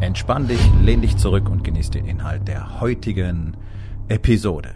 Entspann 0.00 0.46
dich, 0.46 0.60
lehn 0.80 1.02
dich 1.02 1.16
zurück 1.16 1.50
und 1.50 1.64
genieß 1.64 1.90
den 1.90 2.06
Inhalt 2.06 2.46
der 2.46 2.80
heutigen 2.80 3.56
Episode. 4.06 4.70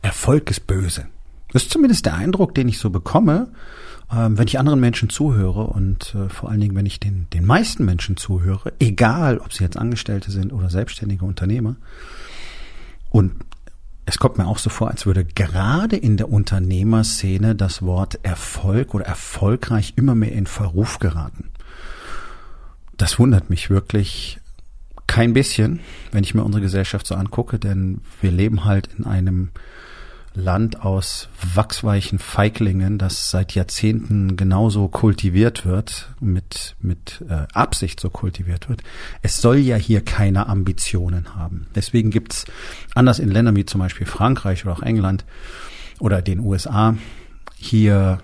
Erfolg 0.00 0.48
ist 0.50 0.66
böse. 0.66 1.08
Das 1.52 1.64
ist 1.64 1.70
zumindest 1.70 2.06
der 2.06 2.14
Eindruck, 2.14 2.54
den 2.54 2.68
ich 2.68 2.78
so 2.78 2.88
bekomme, 2.88 3.52
ähm, 4.10 4.38
wenn 4.38 4.46
ich 4.46 4.58
anderen 4.58 4.80
Menschen 4.80 5.10
zuhöre 5.10 5.64
und 5.66 6.14
äh, 6.14 6.30
vor 6.30 6.48
allen 6.48 6.60
Dingen, 6.60 6.74
wenn 6.74 6.86
ich 6.86 7.00
den, 7.00 7.28
den 7.34 7.44
meisten 7.44 7.84
Menschen 7.84 8.16
zuhöre, 8.16 8.72
egal 8.78 9.36
ob 9.38 9.52
sie 9.52 9.62
jetzt 9.62 9.76
Angestellte 9.76 10.30
sind 10.30 10.54
oder 10.54 10.70
selbstständige 10.70 11.26
Unternehmer. 11.26 11.76
Und 13.10 13.34
es 14.06 14.16
kommt 14.16 14.38
mir 14.38 14.46
auch 14.46 14.58
so 14.58 14.70
vor, 14.70 14.88
als 14.88 15.04
würde 15.04 15.26
gerade 15.26 15.96
in 15.96 16.16
der 16.16 16.32
Unternehmerszene 16.32 17.54
das 17.54 17.82
Wort 17.82 18.20
Erfolg 18.22 18.94
oder 18.94 19.04
erfolgreich 19.04 19.92
immer 19.96 20.14
mehr 20.14 20.32
in 20.32 20.46
Verruf 20.46 20.98
geraten 20.98 21.50
das 23.00 23.18
wundert 23.18 23.50
mich 23.50 23.70
wirklich 23.70 24.38
kein 25.06 25.32
bisschen, 25.32 25.80
wenn 26.12 26.22
ich 26.22 26.34
mir 26.34 26.44
unsere 26.44 26.62
Gesellschaft 26.62 27.06
so 27.06 27.14
angucke, 27.14 27.58
denn 27.58 28.00
wir 28.20 28.30
leben 28.30 28.64
halt 28.64 28.88
in 28.96 29.06
einem 29.06 29.50
Land 30.34 30.82
aus 30.82 31.28
wachsweichen 31.54 32.20
Feiglingen, 32.20 32.98
das 32.98 33.30
seit 33.30 33.54
Jahrzehnten 33.54 34.36
genauso 34.36 34.86
kultiviert 34.86 35.66
wird, 35.66 36.10
mit, 36.20 36.76
mit 36.80 37.24
äh, 37.28 37.46
Absicht 37.52 37.98
so 37.98 38.10
kultiviert 38.10 38.68
wird. 38.68 38.82
Es 39.22 39.40
soll 39.40 39.56
ja 39.56 39.76
hier 39.76 40.04
keine 40.04 40.46
Ambitionen 40.46 41.34
haben. 41.34 41.66
Deswegen 41.74 42.10
gibt's 42.10 42.44
anders 42.94 43.18
in 43.18 43.30
Ländern 43.30 43.56
wie 43.56 43.66
zum 43.66 43.80
Beispiel 43.80 44.06
Frankreich 44.06 44.64
oder 44.64 44.74
auch 44.74 44.82
England 44.82 45.24
oder 45.98 46.22
den 46.22 46.38
USA 46.38 46.94
hier 47.56 48.20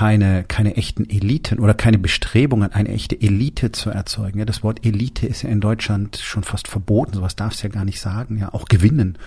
keine, 0.00 0.44
keine 0.44 0.78
echten 0.78 1.10
Eliten 1.10 1.58
oder 1.58 1.74
keine 1.74 1.98
Bestrebungen, 1.98 2.72
eine 2.72 2.88
echte 2.88 3.20
Elite 3.20 3.70
zu 3.70 3.90
erzeugen. 3.90 4.38
Ja, 4.38 4.46
das 4.46 4.62
Wort 4.62 4.86
Elite 4.86 5.26
ist 5.26 5.42
ja 5.42 5.50
in 5.50 5.60
Deutschland 5.60 6.16
schon 6.16 6.42
fast 6.42 6.68
verboten. 6.68 7.12
Sowas 7.12 7.36
darf 7.36 7.52
es 7.52 7.60
ja 7.60 7.68
gar 7.68 7.84
nicht 7.84 8.00
sagen. 8.00 8.38
Ja, 8.38 8.54
auch 8.54 8.64
gewinnen. 8.64 9.18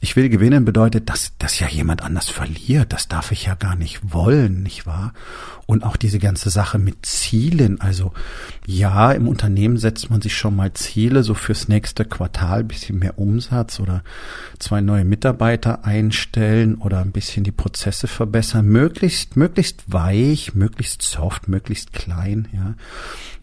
Ich 0.00 0.14
will 0.14 0.28
gewinnen 0.28 0.64
bedeutet, 0.64 1.10
dass, 1.10 1.32
dass 1.38 1.58
ja 1.58 1.66
jemand 1.66 2.02
anders 2.02 2.28
verliert. 2.28 2.92
Das 2.92 3.08
darf 3.08 3.32
ich 3.32 3.46
ja 3.46 3.56
gar 3.56 3.74
nicht 3.74 4.12
wollen, 4.12 4.62
nicht 4.62 4.86
wahr? 4.86 5.14
Und 5.66 5.82
auch 5.82 5.96
diese 5.96 6.20
ganze 6.20 6.48
Sache 6.48 6.78
mit 6.78 7.04
Zielen. 7.04 7.80
Also, 7.80 8.12
ja, 8.64 9.10
im 9.10 9.26
Unternehmen 9.26 9.76
setzt 9.76 10.08
man 10.10 10.22
sich 10.22 10.36
schon 10.36 10.54
mal 10.54 10.72
Ziele, 10.72 11.24
so 11.24 11.34
fürs 11.34 11.66
nächste 11.66 12.04
Quartal, 12.04 12.62
bisschen 12.62 13.00
mehr 13.00 13.18
Umsatz 13.18 13.80
oder 13.80 14.04
zwei 14.60 14.80
neue 14.80 15.04
Mitarbeiter 15.04 15.84
einstellen 15.84 16.76
oder 16.76 17.00
ein 17.00 17.10
bisschen 17.10 17.42
die 17.42 17.52
Prozesse 17.52 18.06
verbessern. 18.06 18.66
Möglichst, 18.66 19.36
möglichst 19.36 19.87
weich, 19.90 20.54
möglichst 20.54 21.02
soft, 21.02 21.48
möglichst 21.48 21.92
klein, 21.92 22.48
ja. 22.52 22.74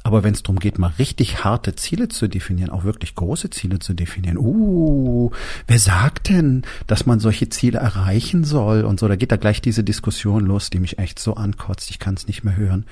Aber 0.04 0.24
wenn 0.24 0.36
es 0.36 0.44
darum 0.44 0.60
geht, 0.60 0.78
mal 0.78 0.94
richtig 1.00 1.44
harte 1.44 1.76
Ziele 1.76 2.10
zu 2.10 2.28
definieren, 2.28 2.70
auch 2.70 2.84
wirklich 2.84 3.16
große 3.16 3.50
Ziele 3.50 3.80
zu 3.80 3.96
definieren, 3.96 4.38
uh, 4.38 5.32
wer 5.66 5.80
sagt 5.80 6.30
denn, 6.30 6.62
dass 6.86 7.08
man 7.08 7.20
solche 7.20 7.50
Ziele 7.50 7.80
erreichen 7.80 8.44
soll 8.44 8.84
und 8.84 9.00
so, 9.00 9.08
da 9.08 9.16
geht 9.16 9.32
da 9.32 9.38
gleich 9.38 9.62
diese 9.62 9.84
Diskussion 9.84 10.46
los, 10.46 10.70
die 10.70 10.80
mich 10.80 11.00
echt 11.00 11.18
so 11.18 11.34
ankotzt, 11.34 11.90
ich 11.90 11.98
kann 11.98 12.14
es 12.14 12.28
nicht 12.28 12.44
mehr 12.44 12.56
hören. 12.56 12.86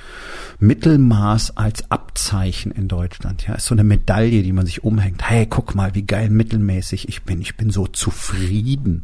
Mittelmaß 0.59 1.55
als 1.55 1.91
Abzeichen 1.91 2.71
in 2.71 2.87
Deutschland, 2.87 3.45
ja, 3.45 3.53
ist 3.53 3.67
so 3.67 3.75
eine 3.75 3.83
Medaille, 3.83 4.41
die 4.41 4.53
man 4.53 4.65
sich 4.65 4.83
umhängt. 4.83 5.29
Hey, 5.29 5.45
guck 5.45 5.75
mal, 5.75 5.93
wie 5.93 6.07
geil 6.07 6.31
mittelmäßig 6.31 7.07
ich 7.09 7.21
bin, 7.21 7.41
ich 7.41 7.57
bin 7.57 7.69
so 7.69 7.85
zufrieden. 7.85 9.03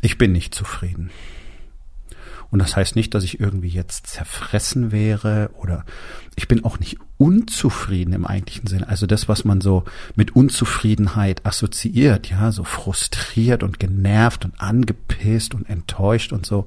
Ich 0.00 0.18
bin 0.18 0.32
nicht 0.32 0.54
zufrieden. 0.54 1.10
Und 2.54 2.60
das 2.60 2.76
heißt 2.76 2.94
nicht, 2.94 3.14
dass 3.14 3.24
ich 3.24 3.40
irgendwie 3.40 3.66
jetzt 3.66 4.06
zerfressen 4.06 4.92
wäre 4.92 5.50
oder 5.58 5.84
ich 6.36 6.46
bin 6.46 6.64
auch 6.64 6.78
nicht 6.78 6.98
unzufrieden 7.16 8.12
im 8.12 8.24
eigentlichen 8.24 8.68
Sinne. 8.68 8.88
Also 8.88 9.08
das, 9.08 9.28
was 9.28 9.44
man 9.44 9.60
so 9.60 9.82
mit 10.14 10.36
Unzufriedenheit 10.36 11.44
assoziiert, 11.44 12.30
ja, 12.30 12.52
so 12.52 12.62
frustriert 12.62 13.64
und 13.64 13.80
genervt 13.80 14.44
und 14.44 14.60
angepisst 14.60 15.56
und 15.56 15.68
enttäuscht 15.68 16.32
und 16.32 16.46
so. 16.46 16.64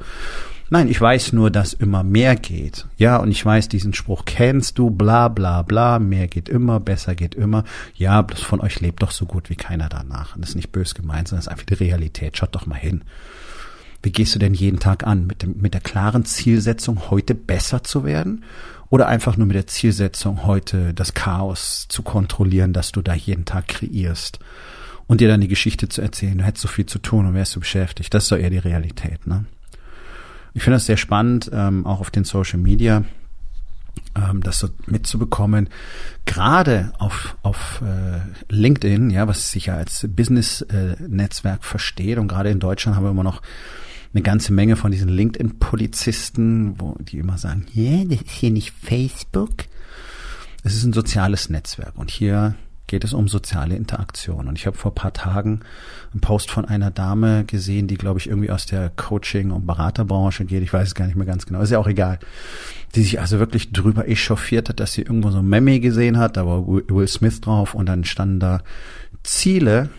Nein, 0.69 0.89
ich 0.89 0.99
weiß 0.99 1.31
nur, 1.31 1.51
dass 1.51 1.71
immer 1.71 2.03
mehr 2.03 2.35
geht. 2.35 2.85
Ja, 2.97 3.15
und 3.15 3.31
ich 3.31 3.45
weiß, 3.45 3.69
diesen 3.69 3.93
Spruch 3.93 4.25
kennst 4.25 4.77
du, 4.79 4.89
bla 4.89 5.29
bla 5.29 5.61
bla, 5.61 5.99
mehr 5.99 6.27
geht 6.27 6.49
immer, 6.49 6.81
besser 6.81 7.15
geht 7.15 7.33
immer. 7.33 7.63
Ja, 7.95 8.21
bloß 8.23 8.41
von 8.41 8.59
euch 8.59 8.81
lebt 8.81 9.03
doch 9.03 9.11
so 9.11 9.25
gut 9.25 9.49
wie 9.49 9.55
keiner 9.55 9.87
danach. 9.87 10.35
Und 10.35 10.41
das 10.41 10.49
ist 10.49 10.57
nicht 10.57 10.73
bös 10.73 10.95
gemeint, 10.95 11.29
sondern 11.29 11.45
das 11.45 11.47
ist 11.47 11.51
einfach 11.51 11.65
die 11.65 11.75
Realität. 11.75 12.35
Schaut 12.35 12.53
doch 12.55 12.65
mal 12.65 12.75
hin. 12.75 13.05
Wie 14.03 14.11
gehst 14.11 14.35
du 14.35 14.39
denn 14.39 14.53
jeden 14.53 14.79
Tag 14.79 15.05
an? 15.05 15.27
Mit, 15.27 15.41
dem, 15.41 15.55
mit 15.59 15.73
der 15.73 15.81
klaren 15.81 16.25
Zielsetzung, 16.25 17.09
heute 17.09 17.35
besser 17.35 17.83
zu 17.83 18.03
werden? 18.03 18.43
Oder 18.89 19.07
einfach 19.07 19.35
nur 19.37 19.47
mit 19.47 19.55
der 19.55 19.67
Zielsetzung, 19.67 20.45
heute 20.45 20.93
das 20.93 21.13
Chaos 21.13 21.87
zu 21.89 22.03
kontrollieren, 22.03 22.73
das 22.73 22.91
du 22.91 23.01
da 23.01 23.13
jeden 23.13 23.45
Tag 23.45 23.67
kreierst? 23.67 24.39
Und 25.07 25.21
dir 25.21 25.27
dann 25.27 25.41
die 25.41 25.47
Geschichte 25.47 25.89
zu 25.89 26.01
erzählen, 26.01 26.37
du 26.37 26.43
hättest 26.43 26.63
so 26.63 26.67
viel 26.67 26.85
zu 26.85 26.99
tun 26.99 27.25
und 27.25 27.33
wärst 27.33 27.55
du 27.55 27.59
beschäftigt. 27.59 28.13
Das 28.13 28.23
ist 28.23 28.31
doch 28.31 28.37
eher 28.37 28.49
die 28.49 28.57
Realität, 28.57 29.25
ne? 29.25 29.45
Ich 30.53 30.63
finde 30.63 30.77
das 30.77 30.87
sehr 30.87 30.97
spannend, 30.97 31.51
ähm, 31.53 31.85
auch 31.85 31.99
auf 31.99 32.09
den 32.09 32.23
Social 32.23 32.57
Media, 32.57 33.03
ähm, 34.15 34.41
das 34.41 34.59
so 34.59 34.69
mitzubekommen. 34.87 35.69
Gerade 36.25 36.93
auf, 36.97 37.37
auf 37.43 37.81
äh, 37.83 38.21
LinkedIn, 38.51 39.11
ja, 39.11 39.27
was 39.27 39.51
sich 39.51 39.67
ja 39.67 39.75
als 39.75 40.07
Business-Netzwerk 40.09 41.59
äh, 41.59 41.63
versteht 41.63 42.17
und 42.17 42.27
gerade 42.27 42.49
in 42.49 42.59
Deutschland 42.59 42.97
haben 42.97 43.03
wir 43.03 43.11
immer 43.11 43.23
noch 43.23 43.43
eine 44.17 44.23
ganze 44.23 44.51
Menge 44.51 44.75
von 44.75 44.91
diesen 44.91 45.09
LinkedIn-Polizisten, 45.09 46.79
wo 46.79 46.95
die 46.99 47.19
immer 47.19 47.37
sagen, 47.37 47.67
yeah, 47.75 48.03
das 48.03 48.21
ist 48.21 48.31
hier 48.31 48.49
nicht 48.49 48.73
Facebook. 48.81 49.65
Es 50.63 50.73
ist 50.73 50.85
ein 50.85 50.93
soziales 50.93 51.51
Netzwerk 51.51 51.95
und 51.95 52.09
hier 52.09 52.55
geht 52.87 53.03
es 53.03 53.13
um 53.13 53.27
soziale 53.27 53.75
Interaktion. 53.75 54.47
Und 54.47 54.57
ich 54.57 54.65
habe 54.65 54.75
vor 54.75 54.95
paar 54.95 55.13
Tagen 55.13 55.59
einen 56.13 56.21
Post 56.21 56.49
von 56.49 56.65
einer 56.65 56.89
Dame 56.89 57.45
gesehen, 57.45 57.87
die, 57.87 57.95
glaube 57.95 58.19
ich, 58.19 58.27
irgendwie 58.27 58.49
aus 58.49 58.65
der 58.65 58.89
Coaching- 58.89 59.51
und 59.51 59.67
Beraterbranche 59.67 60.45
geht. 60.45 60.63
Ich 60.63 60.73
weiß 60.73 60.87
es 60.87 60.95
gar 60.95 61.05
nicht 61.05 61.17
mehr 61.17 61.27
ganz 61.27 61.45
genau. 61.45 61.61
Ist 61.61 61.69
ja 61.69 61.77
auch 61.77 61.87
egal. 61.87 62.17
Die 62.95 63.03
sich 63.03 63.19
also 63.19 63.37
wirklich 63.37 63.71
drüber 63.71 64.07
echauffiert 64.07 64.69
hat, 64.69 64.79
dass 64.79 64.93
sie 64.93 65.01
irgendwo 65.03 65.29
so 65.29 65.39
ein 65.39 65.47
Meme 65.47 65.79
gesehen 65.79 66.17
hat. 66.17 66.37
Da 66.37 66.47
war 66.47 66.65
Will 66.65 67.07
Smith 67.07 67.39
drauf 67.39 67.75
und 67.75 67.85
dann 67.85 68.03
standen 68.03 68.39
da 68.39 68.63
Ziele, 69.21 69.89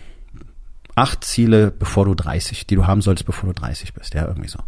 acht 0.99 1.23
Ziele, 1.23 1.71
bevor 1.71 2.05
du 2.05 2.13
30, 2.13 2.67
die 2.67 2.75
du 2.75 2.85
haben 2.85 3.01
solltest, 3.01 3.25
bevor 3.25 3.53
du 3.53 3.59
30 3.59 3.93
bist. 3.93 4.13
Ja, 4.13 4.27
irgendwie 4.27 4.49
so. 4.49 4.59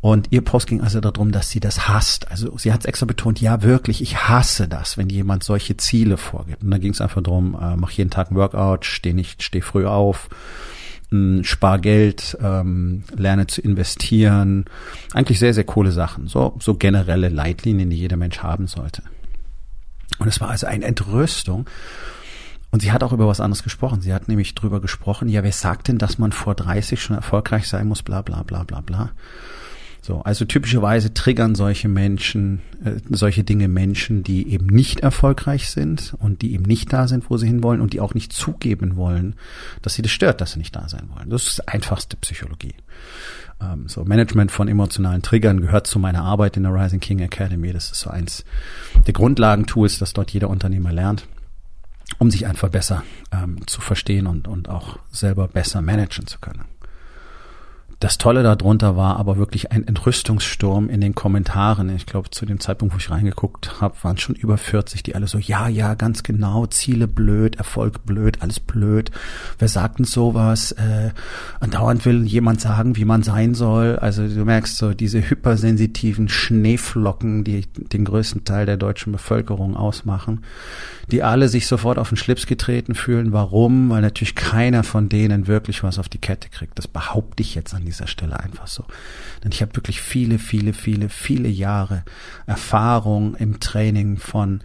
Und 0.00 0.28
ihr 0.30 0.42
Post 0.42 0.68
ging 0.68 0.82
also 0.82 1.00
darum, 1.00 1.32
dass 1.32 1.50
sie 1.50 1.58
das 1.58 1.88
hasst. 1.88 2.30
Also 2.30 2.56
sie 2.58 2.72
hat 2.72 2.80
es 2.80 2.86
extra 2.86 3.06
betont, 3.06 3.40
ja 3.40 3.62
wirklich, 3.62 4.00
ich 4.00 4.28
hasse 4.28 4.68
das, 4.68 4.96
wenn 4.96 5.08
jemand 5.08 5.42
solche 5.42 5.76
Ziele 5.76 6.16
vorgibt. 6.16 6.62
Und 6.62 6.70
dann 6.70 6.80
ging 6.80 6.92
es 6.92 7.00
einfach 7.00 7.22
darum, 7.22 7.58
äh, 7.60 7.76
mach 7.76 7.90
jeden 7.90 8.10
Tag 8.10 8.30
ein 8.30 8.36
Workout, 8.36 8.84
steh 8.84 9.12
nicht, 9.12 9.42
steh 9.42 9.62
früh 9.62 9.84
auf, 9.84 10.28
mh, 11.10 11.42
spar 11.42 11.80
Geld, 11.80 12.38
ähm, 12.40 13.02
lerne 13.16 13.48
zu 13.48 13.60
investieren. 13.62 14.66
Eigentlich 15.12 15.40
sehr, 15.40 15.54
sehr 15.54 15.64
coole 15.64 15.90
Sachen. 15.90 16.28
So, 16.28 16.56
so 16.60 16.74
generelle 16.74 17.28
Leitlinien, 17.28 17.90
die 17.90 17.96
jeder 17.96 18.16
Mensch 18.16 18.38
haben 18.38 18.68
sollte. 18.68 19.02
Und 20.20 20.28
es 20.28 20.40
war 20.40 20.50
also 20.50 20.66
eine 20.68 20.84
Entrüstung. 20.84 21.66
Und 22.76 22.80
sie 22.80 22.92
hat 22.92 23.02
auch 23.02 23.14
über 23.14 23.26
was 23.26 23.40
anderes 23.40 23.62
gesprochen. 23.62 24.02
Sie 24.02 24.12
hat 24.12 24.28
nämlich 24.28 24.54
drüber 24.54 24.82
gesprochen, 24.82 25.30
ja, 25.30 25.42
wer 25.42 25.52
sagt 25.52 25.88
denn, 25.88 25.96
dass 25.96 26.18
man 26.18 26.30
vor 26.30 26.54
30 26.54 27.00
schon 27.00 27.16
erfolgreich 27.16 27.68
sein 27.68 27.88
muss, 27.88 28.02
bla 28.02 28.20
bla 28.20 28.42
bla 28.42 28.64
bla 28.64 28.82
bla. 28.82 29.12
So, 30.02 30.20
also 30.20 30.44
typischerweise 30.44 31.14
triggern 31.14 31.54
solche 31.54 31.88
Menschen, 31.88 32.60
äh, 32.84 32.96
solche 33.08 33.44
Dinge 33.44 33.68
Menschen, 33.68 34.24
die 34.24 34.52
eben 34.52 34.66
nicht 34.66 35.00
erfolgreich 35.00 35.70
sind 35.70 36.14
und 36.18 36.42
die 36.42 36.52
eben 36.52 36.64
nicht 36.64 36.92
da 36.92 37.08
sind, 37.08 37.30
wo 37.30 37.38
sie 37.38 37.46
hinwollen 37.46 37.80
und 37.80 37.94
die 37.94 38.00
auch 38.00 38.12
nicht 38.12 38.34
zugeben 38.34 38.96
wollen, 38.96 39.36
dass 39.80 39.94
sie 39.94 40.02
das 40.02 40.12
stört, 40.12 40.42
dass 40.42 40.52
sie 40.52 40.58
nicht 40.58 40.76
da 40.76 40.86
sein 40.86 41.08
wollen. 41.16 41.30
Das 41.30 41.46
ist 41.46 41.66
einfachste 41.66 42.18
Psychologie. 42.18 42.74
Ähm, 43.58 43.88
so 43.88 44.04
Management 44.04 44.52
von 44.52 44.68
emotionalen 44.68 45.22
Triggern 45.22 45.62
gehört 45.62 45.86
zu 45.86 45.98
meiner 45.98 46.24
Arbeit 46.24 46.58
in 46.58 46.64
der 46.64 46.74
Rising 46.74 47.00
King 47.00 47.20
Academy. 47.20 47.72
Das 47.72 47.90
ist 47.90 48.00
so 48.00 48.10
eins 48.10 48.44
der 49.06 49.14
Grundlagentools, 49.14 49.98
das 49.98 50.12
dort 50.12 50.30
jeder 50.30 50.50
Unternehmer 50.50 50.92
lernt 50.92 51.26
um 52.18 52.30
sich 52.30 52.46
einfach 52.46 52.68
besser 52.68 53.02
ähm, 53.32 53.66
zu 53.66 53.80
verstehen 53.80 54.26
und, 54.26 54.48
und 54.48 54.68
auch 54.68 54.98
selber 55.10 55.48
besser 55.48 55.82
managen 55.82 56.26
zu 56.26 56.38
können. 56.38 56.64
Das 57.98 58.18
Tolle 58.18 58.42
darunter 58.42 58.96
war 58.96 59.16
aber 59.16 59.38
wirklich 59.38 59.72
ein 59.72 59.88
Entrüstungssturm 59.88 60.90
in 60.90 61.00
den 61.00 61.14
Kommentaren. 61.14 61.88
Ich 61.96 62.04
glaube, 62.04 62.28
zu 62.30 62.44
dem 62.44 62.60
Zeitpunkt, 62.60 62.94
wo 62.94 62.98
ich 62.98 63.10
reingeguckt 63.10 63.80
habe, 63.80 63.96
waren 64.02 64.18
schon 64.18 64.34
über 64.34 64.58
40, 64.58 65.02
die 65.02 65.14
alle 65.14 65.26
so, 65.26 65.38
ja, 65.38 65.68
ja, 65.68 65.94
ganz 65.94 66.22
genau, 66.22 66.66
Ziele 66.66 67.08
blöd, 67.08 67.56
Erfolg 67.56 68.04
blöd, 68.04 68.42
alles 68.42 68.60
blöd. 68.60 69.10
Wer 69.58 69.68
sagt 69.68 69.98
denn 69.98 70.04
sowas? 70.04 70.72
Äh, 70.72 71.10
andauernd 71.60 72.04
will 72.04 72.24
jemand 72.24 72.60
sagen, 72.60 72.96
wie 72.96 73.06
man 73.06 73.22
sein 73.22 73.54
soll. 73.54 73.96
Also 73.96 74.28
du 74.28 74.44
merkst 74.44 74.76
so 74.76 74.92
diese 74.92 75.30
hypersensitiven 75.30 76.28
Schneeflocken, 76.28 77.44
die 77.44 77.62
den 77.64 78.04
größten 78.04 78.44
Teil 78.44 78.66
der 78.66 78.76
deutschen 78.76 79.12
Bevölkerung 79.12 79.74
ausmachen, 79.74 80.44
die 81.10 81.22
alle 81.22 81.48
sich 81.48 81.66
sofort 81.66 81.98
auf 81.98 82.10
den 82.10 82.18
Schlips 82.18 82.46
getreten 82.46 82.94
fühlen. 82.94 83.32
Warum? 83.32 83.88
Weil 83.88 84.02
natürlich 84.02 84.34
keiner 84.34 84.82
von 84.82 85.08
denen 85.08 85.46
wirklich 85.46 85.82
was 85.82 85.98
auf 85.98 86.10
die 86.10 86.18
Kette 86.18 86.50
kriegt. 86.50 86.78
Das 86.78 86.88
behaupte 86.88 87.42
ich 87.42 87.54
jetzt 87.54 87.72
an 87.72 87.85
dieser 87.86 88.06
Stelle 88.06 88.38
einfach 88.40 88.66
so. 88.66 88.84
Denn 89.42 89.52
ich 89.52 89.62
habe 89.62 89.74
wirklich 89.76 90.00
viele, 90.00 90.38
viele, 90.38 90.72
viele, 90.72 91.08
viele 91.08 91.48
Jahre 91.48 92.04
Erfahrung 92.46 93.34
im 93.36 93.60
Training 93.60 94.18
von 94.18 94.60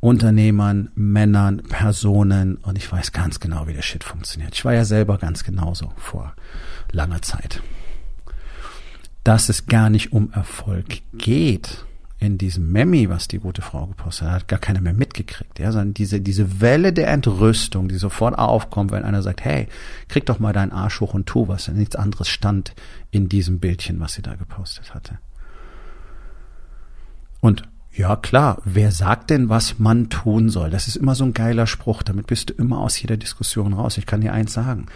Unternehmern, 0.00 0.90
Männern, 0.94 1.62
Personen 1.62 2.56
und 2.56 2.78
ich 2.78 2.90
weiß 2.90 3.12
ganz 3.12 3.38
genau, 3.38 3.66
wie 3.66 3.74
der 3.74 3.82
Shit 3.82 4.02
funktioniert. 4.02 4.54
Ich 4.54 4.64
war 4.64 4.72
ja 4.72 4.84
selber 4.84 5.18
ganz 5.18 5.44
genauso 5.44 5.92
vor 5.96 6.34
langer 6.90 7.20
Zeit. 7.20 7.62
Dass 9.24 9.50
es 9.50 9.66
gar 9.66 9.90
nicht 9.90 10.12
um 10.12 10.32
Erfolg 10.32 11.02
geht, 11.12 11.84
in 12.20 12.36
diesem 12.36 12.70
Memi, 12.70 13.08
was 13.08 13.28
die 13.28 13.38
gute 13.38 13.62
Frau 13.62 13.86
gepostet 13.86 14.28
hat, 14.28 14.34
hat 14.34 14.48
gar 14.48 14.58
keiner 14.58 14.82
mehr 14.82 14.92
mitgekriegt, 14.92 15.58
ja, 15.58 15.72
sondern 15.72 15.94
diese, 15.94 16.20
diese 16.20 16.60
Welle 16.60 16.92
der 16.92 17.08
Entrüstung, 17.08 17.88
die 17.88 17.96
sofort 17.96 18.38
aufkommt, 18.38 18.92
wenn 18.92 19.04
einer 19.04 19.22
sagt, 19.22 19.42
hey, 19.42 19.68
krieg 20.08 20.26
doch 20.26 20.38
mal 20.38 20.52
deinen 20.52 20.70
Arsch 20.70 21.00
hoch 21.00 21.14
und 21.14 21.24
tu 21.24 21.48
was, 21.48 21.64
denn 21.64 21.76
nichts 21.76 21.96
anderes 21.96 22.28
stand 22.28 22.74
in 23.10 23.30
diesem 23.30 23.58
Bildchen, 23.58 24.00
was 24.00 24.12
sie 24.12 24.22
da 24.22 24.34
gepostet 24.34 24.94
hatte. 24.94 25.18
Und 27.40 27.62
ja, 27.90 28.16
klar, 28.16 28.60
wer 28.64 28.92
sagt 28.92 29.30
denn, 29.30 29.48
was 29.48 29.78
man 29.78 30.10
tun 30.10 30.50
soll? 30.50 30.68
Das 30.68 30.88
ist 30.88 30.96
immer 30.96 31.14
so 31.14 31.24
ein 31.24 31.32
geiler 31.32 31.66
Spruch, 31.66 32.02
damit 32.02 32.26
bist 32.26 32.50
du 32.50 32.54
immer 32.54 32.80
aus 32.80 33.00
jeder 33.00 33.16
Diskussion 33.16 33.72
raus. 33.72 33.96
Ich 33.96 34.06
kann 34.06 34.20
dir 34.20 34.34
eins 34.34 34.52
sagen 34.52 34.86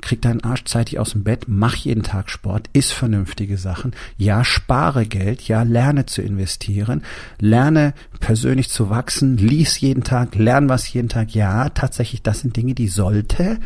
krieg 0.00 0.22
deinen 0.22 0.44
Arsch 0.44 0.64
zeitig 0.64 0.98
aus 0.98 1.12
dem 1.12 1.24
Bett, 1.24 1.44
mach 1.48 1.76
jeden 1.76 2.02
Tag 2.02 2.30
Sport, 2.30 2.68
iss 2.72 2.92
vernünftige 2.92 3.58
Sachen, 3.58 3.92
ja, 4.16 4.44
spare 4.44 5.06
Geld, 5.06 5.42
ja, 5.42 5.62
lerne 5.62 6.06
zu 6.06 6.22
investieren, 6.22 7.02
lerne 7.38 7.94
persönlich 8.20 8.70
zu 8.70 8.90
wachsen, 8.90 9.36
lies 9.36 9.80
jeden 9.80 10.04
Tag, 10.04 10.34
lern 10.34 10.68
was 10.68 10.92
jeden 10.92 11.08
Tag, 11.08 11.34
ja, 11.34 11.68
tatsächlich, 11.68 12.22
das 12.22 12.40
sind 12.40 12.56
Dinge, 12.56 12.74
die 12.74 12.88
sollte 12.88 13.58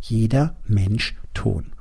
jeder 0.00 0.56
Mensch 0.66 1.14
tun. 1.34 1.72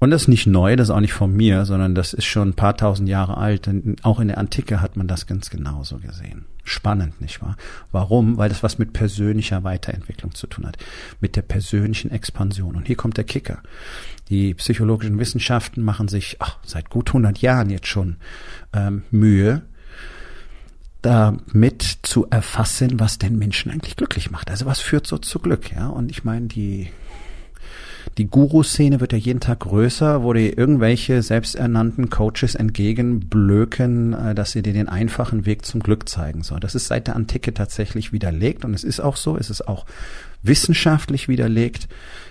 Und 0.00 0.10
das 0.10 0.22
ist 0.22 0.28
nicht 0.28 0.46
neu, 0.46 0.76
das 0.76 0.88
ist 0.88 0.94
auch 0.94 1.00
nicht 1.00 1.12
von 1.12 1.36
mir, 1.36 1.66
sondern 1.66 1.94
das 1.94 2.14
ist 2.14 2.24
schon 2.24 2.48
ein 2.48 2.54
paar 2.54 2.74
tausend 2.74 3.06
Jahre 3.06 3.36
alt. 3.36 3.68
Und 3.68 4.02
auch 4.02 4.18
in 4.18 4.28
der 4.28 4.38
Antike 4.38 4.80
hat 4.80 4.96
man 4.96 5.06
das 5.06 5.26
ganz 5.26 5.50
genauso 5.50 5.98
gesehen. 5.98 6.46
Spannend, 6.64 7.20
nicht 7.20 7.42
wahr? 7.42 7.56
Warum? 7.92 8.38
Weil 8.38 8.48
das 8.48 8.62
was 8.62 8.78
mit 8.78 8.94
persönlicher 8.94 9.62
Weiterentwicklung 9.62 10.34
zu 10.34 10.46
tun 10.46 10.66
hat, 10.66 10.78
mit 11.20 11.36
der 11.36 11.42
persönlichen 11.42 12.10
Expansion. 12.10 12.76
Und 12.76 12.86
hier 12.86 12.96
kommt 12.96 13.18
der 13.18 13.24
Kicker. 13.24 13.62
Die 14.30 14.54
psychologischen 14.54 15.18
Wissenschaften 15.18 15.82
machen 15.82 16.08
sich 16.08 16.36
ach, 16.38 16.56
seit 16.64 16.88
gut 16.88 17.10
100 17.10 17.38
Jahren 17.38 17.68
jetzt 17.68 17.88
schon 17.88 18.16
ähm, 18.72 19.02
Mühe, 19.10 19.62
damit 21.02 21.98
zu 22.02 22.26
erfassen, 22.30 23.00
was 23.00 23.18
den 23.18 23.38
Menschen 23.38 23.70
eigentlich 23.70 23.96
glücklich 23.96 24.30
macht. 24.30 24.50
Also 24.50 24.64
was 24.64 24.80
führt 24.80 25.06
so 25.06 25.18
zu 25.18 25.40
Glück, 25.40 25.72
ja? 25.72 25.88
Und 25.88 26.10
ich 26.10 26.24
meine, 26.24 26.46
die 26.46 26.88
die 28.18 28.26
Guru-Szene 28.26 29.00
wird 29.00 29.12
ja 29.12 29.18
jeden 29.18 29.40
Tag 29.40 29.60
größer, 29.60 30.22
wo 30.22 30.32
dir 30.32 30.56
irgendwelche 30.58 31.22
selbsternannten 31.22 32.10
Coaches 32.10 32.54
entgegenblöken, 32.54 34.12
äh, 34.14 34.34
dass 34.34 34.52
sie 34.52 34.62
dir 34.62 34.72
den 34.72 34.88
einfachen 34.88 35.46
Weg 35.46 35.64
zum 35.64 35.80
Glück 35.80 36.08
zeigen 36.08 36.42
sollen. 36.42 36.60
Das 36.60 36.74
ist 36.74 36.88
seit 36.88 37.06
der 37.06 37.16
Antike 37.16 37.54
tatsächlich 37.54 38.12
widerlegt 38.12 38.64
und 38.64 38.74
es 38.74 38.84
ist 38.84 39.00
auch 39.00 39.16
so, 39.16 39.36
es 39.36 39.50
ist 39.50 39.66
auch 39.66 39.86
wissenschaftlich 40.42 41.28
widerlegt, 41.28 41.88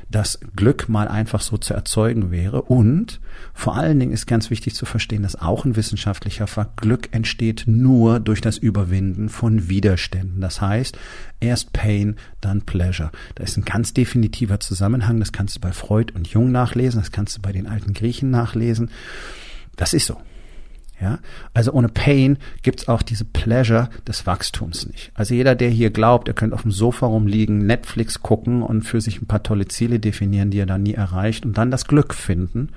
dass 0.10 0.40
Glück 0.56 0.90
mal 0.90 1.08
einfach 1.08 1.42
so 1.42 1.58
zu 1.58 1.74
erzeugen 1.74 2.32
wäre. 2.32 2.64
Und 2.64 3.20
vor 3.54 3.76
allen 3.76 4.00
Dingen 4.00 4.12
ist 4.12 4.26
ganz 4.26 4.50
wichtig 4.50 4.74
zu 4.74 4.86
verstehen, 4.86 5.24
dass 5.24 5.36
auch 5.36 5.66
ein 5.66 5.76
wissenschaftlicher 5.76 6.48
Fakt, 6.48 6.82
Glück 6.82 7.10
entsteht 7.12 7.66
nur 7.68 8.20
durch 8.20 8.42
das 8.42 8.58
Überwinden 8.58 9.30
von 9.30 9.70
Widerständen. 9.70 10.42
Das 10.42 10.62
heißt, 10.62 10.98
erst 11.40 11.74
Pain, 11.74 12.16
dann 12.42 12.62
Pleasure. 12.64 13.12
Da 13.36 13.44
ist 13.44 13.58
ein 13.58 13.66
ganz 13.66 13.94
definitiver 13.94 14.60
Zusammenhang. 14.60 15.20
Das 15.20 15.32
kannst 15.32 15.58
du 15.58 15.60
bei 15.60 15.72
Freud 15.72 16.14
und 16.16 16.28
Jung 16.28 16.52
nachlesen. 16.52 17.00
Das 17.00 17.12
kannst 17.12 17.38
du 17.38 17.42
bei 17.42 17.52
den 17.52 17.68
alten 17.68 17.94
Griechen 17.94 18.32
nachlesen. 18.32 18.90
Das 19.76 19.94
ist 19.94 20.08
so. 20.08 20.18
Ja, 21.01 21.19
also 21.54 21.72
ohne 21.72 21.88
Pain 21.88 22.38
gibt's 22.62 22.90
auch 22.90 23.01
diese 23.01 23.24
Pleasure 23.24 23.90
des 24.06 24.25
Wachstums 24.25 24.86
nicht. 24.86 25.12
Also 25.13 25.34
jeder, 25.34 25.56
der 25.56 25.69
hier 25.69 25.92
glaubt, 25.92 26.28
er 26.28 26.34
könnte 26.34 26.56
auf 26.56 26.63
dem 26.63 26.72
Sofa 26.72 27.06
rumliegen, 27.06 27.66
Netflix 27.66 28.22
gucken 28.22 28.62
und 28.62 28.81
für 28.81 29.00
sich 29.00 29.22
ein 29.22 29.28
paar 29.28 29.42
tolle 29.42 29.69
Ziele 29.69 30.01
definieren, 30.01 30.51
die 30.51 30.60
er 30.60 30.66
dann 30.66 30.84
nie 30.84 30.96
erreicht 30.96 31.46
und 31.46 31.57
dann 31.57 31.72
das 31.72 31.86
Glück 31.86 32.13
finden, 32.13 32.72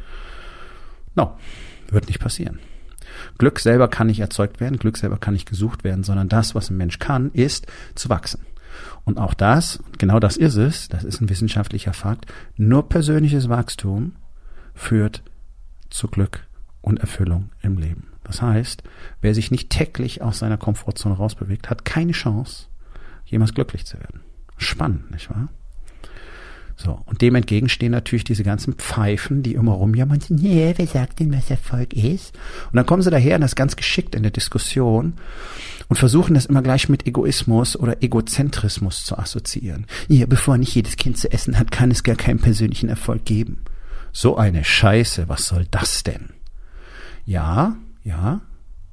no, 1.16 1.36
wird 1.90 2.06
nicht 2.06 2.20
passieren. 2.20 2.60
Glück 3.38 3.58
selber 3.58 3.88
kann 3.88 4.06
nicht 4.06 4.20
erzeugt 4.20 4.60
werden, 4.60 4.78
Glück 4.78 4.98
selber 4.98 5.18
kann 5.18 5.34
nicht 5.34 5.48
gesucht 5.48 5.82
werden, 5.82 6.04
sondern 6.04 6.28
das, 6.28 6.54
was 6.54 6.70
ein 6.70 6.76
Mensch 6.76 7.00
kann, 7.00 7.32
ist 7.32 7.66
zu 7.96 8.08
wachsen. 8.08 8.40
Und 9.04 9.18
auch 9.18 9.34
das, 9.34 9.80
genau 9.98 10.20
das 10.20 10.36
ist 10.36 10.56
es, 10.56 10.88
das 10.88 11.02
ist 11.02 11.20
ein 11.20 11.28
wissenschaftlicher 11.28 11.92
Fakt, 11.92 12.26
nur 12.56 12.88
persönliches 12.88 13.48
Wachstum 13.48 14.12
führt 14.74 15.22
zu 15.90 16.06
Glück 16.06 16.46
und 16.80 17.00
Erfüllung 17.00 17.50
im 17.62 17.78
Leben. 17.78 18.11
Das 18.32 18.40
heißt, 18.40 18.82
wer 19.20 19.34
sich 19.34 19.50
nicht 19.50 19.68
täglich 19.68 20.22
aus 20.22 20.38
seiner 20.38 20.56
Komfortzone 20.56 21.14
rausbewegt, 21.14 21.68
hat 21.68 21.84
keine 21.84 22.12
Chance, 22.12 22.68
jemals 23.26 23.52
glücklich 23.52 23.84
zu 23.84 23.98
werden. 24.00 24.22
Spannend, 24.56 25.10
nicht 25.10 25.28
wahr? 25.28 25.50
So, 26.76 26.98
und 27.04 27.20
dem 27.20 27.34
entgegenstehen 27.34 27.92
natürlich 27.92 28.24
diese 28.24 28.42
ganzen 28.42 28.72
Pfeifen, 28.72 29.42
die 29.42 29.52
immer 29.52 29.72
rumjammern, 29.72 30.20
nee, 30.30 30.72
wer 30.74 30.86
sagt 30.86 31.20
denn, 31.20 31.30
was 31.30 31.50
Erfolg 31.50 31.92
ist? 31.92 32.34
Und 32.70 32.76
dann 32.76 32.86
kommen 32.86 33.02
sie 33.02 33.10
daher 33.10 33.34
und 33.34 33.42
das 33.42 33.54
ganz 33.54 33.76
geschickt 33.76 34.14
in 34.14 34.22
der 34.22 34.32
Diskussion 34.32 35.12
und 35.88 35.98
versuchen 35.98 36.32
das 36.32 36.46
immer 36.46 36.62
gleich 36.62 36.88
mit 36.88 37.06
Egoismus 37.06 37.76
oder 37.76 38.02
Egozentrismus 38.02 39.04
zu 39.04 39.18
assoziieren. 39.18 39.86
Ja, 40.08 40.24
bevor 40.24 40.56
nicht 40.56 40.74
jedes 40.74 40.96
Kind 40.96 41.18
zu 41.18 41.30
essen 41.30 41.58
hat, 41.58 41.70
kann 41.70 41.90
es 41.90 42.02
gar 42.02 42.16
keinen 42.16 42.40
persönlichen 42.40 42.88
Erfolg 42.88 43.26
geben. 43.26 43.58
So 44.10 44.38
eine 44.38 44.64
Scheiße, 44.64 45.28
was 45.28 45.48
soll 45.48 45.66
das 45.70 46.02
denn? 46.02 46.30
Ja, 47.26 47.76
ja, 48.04 48.40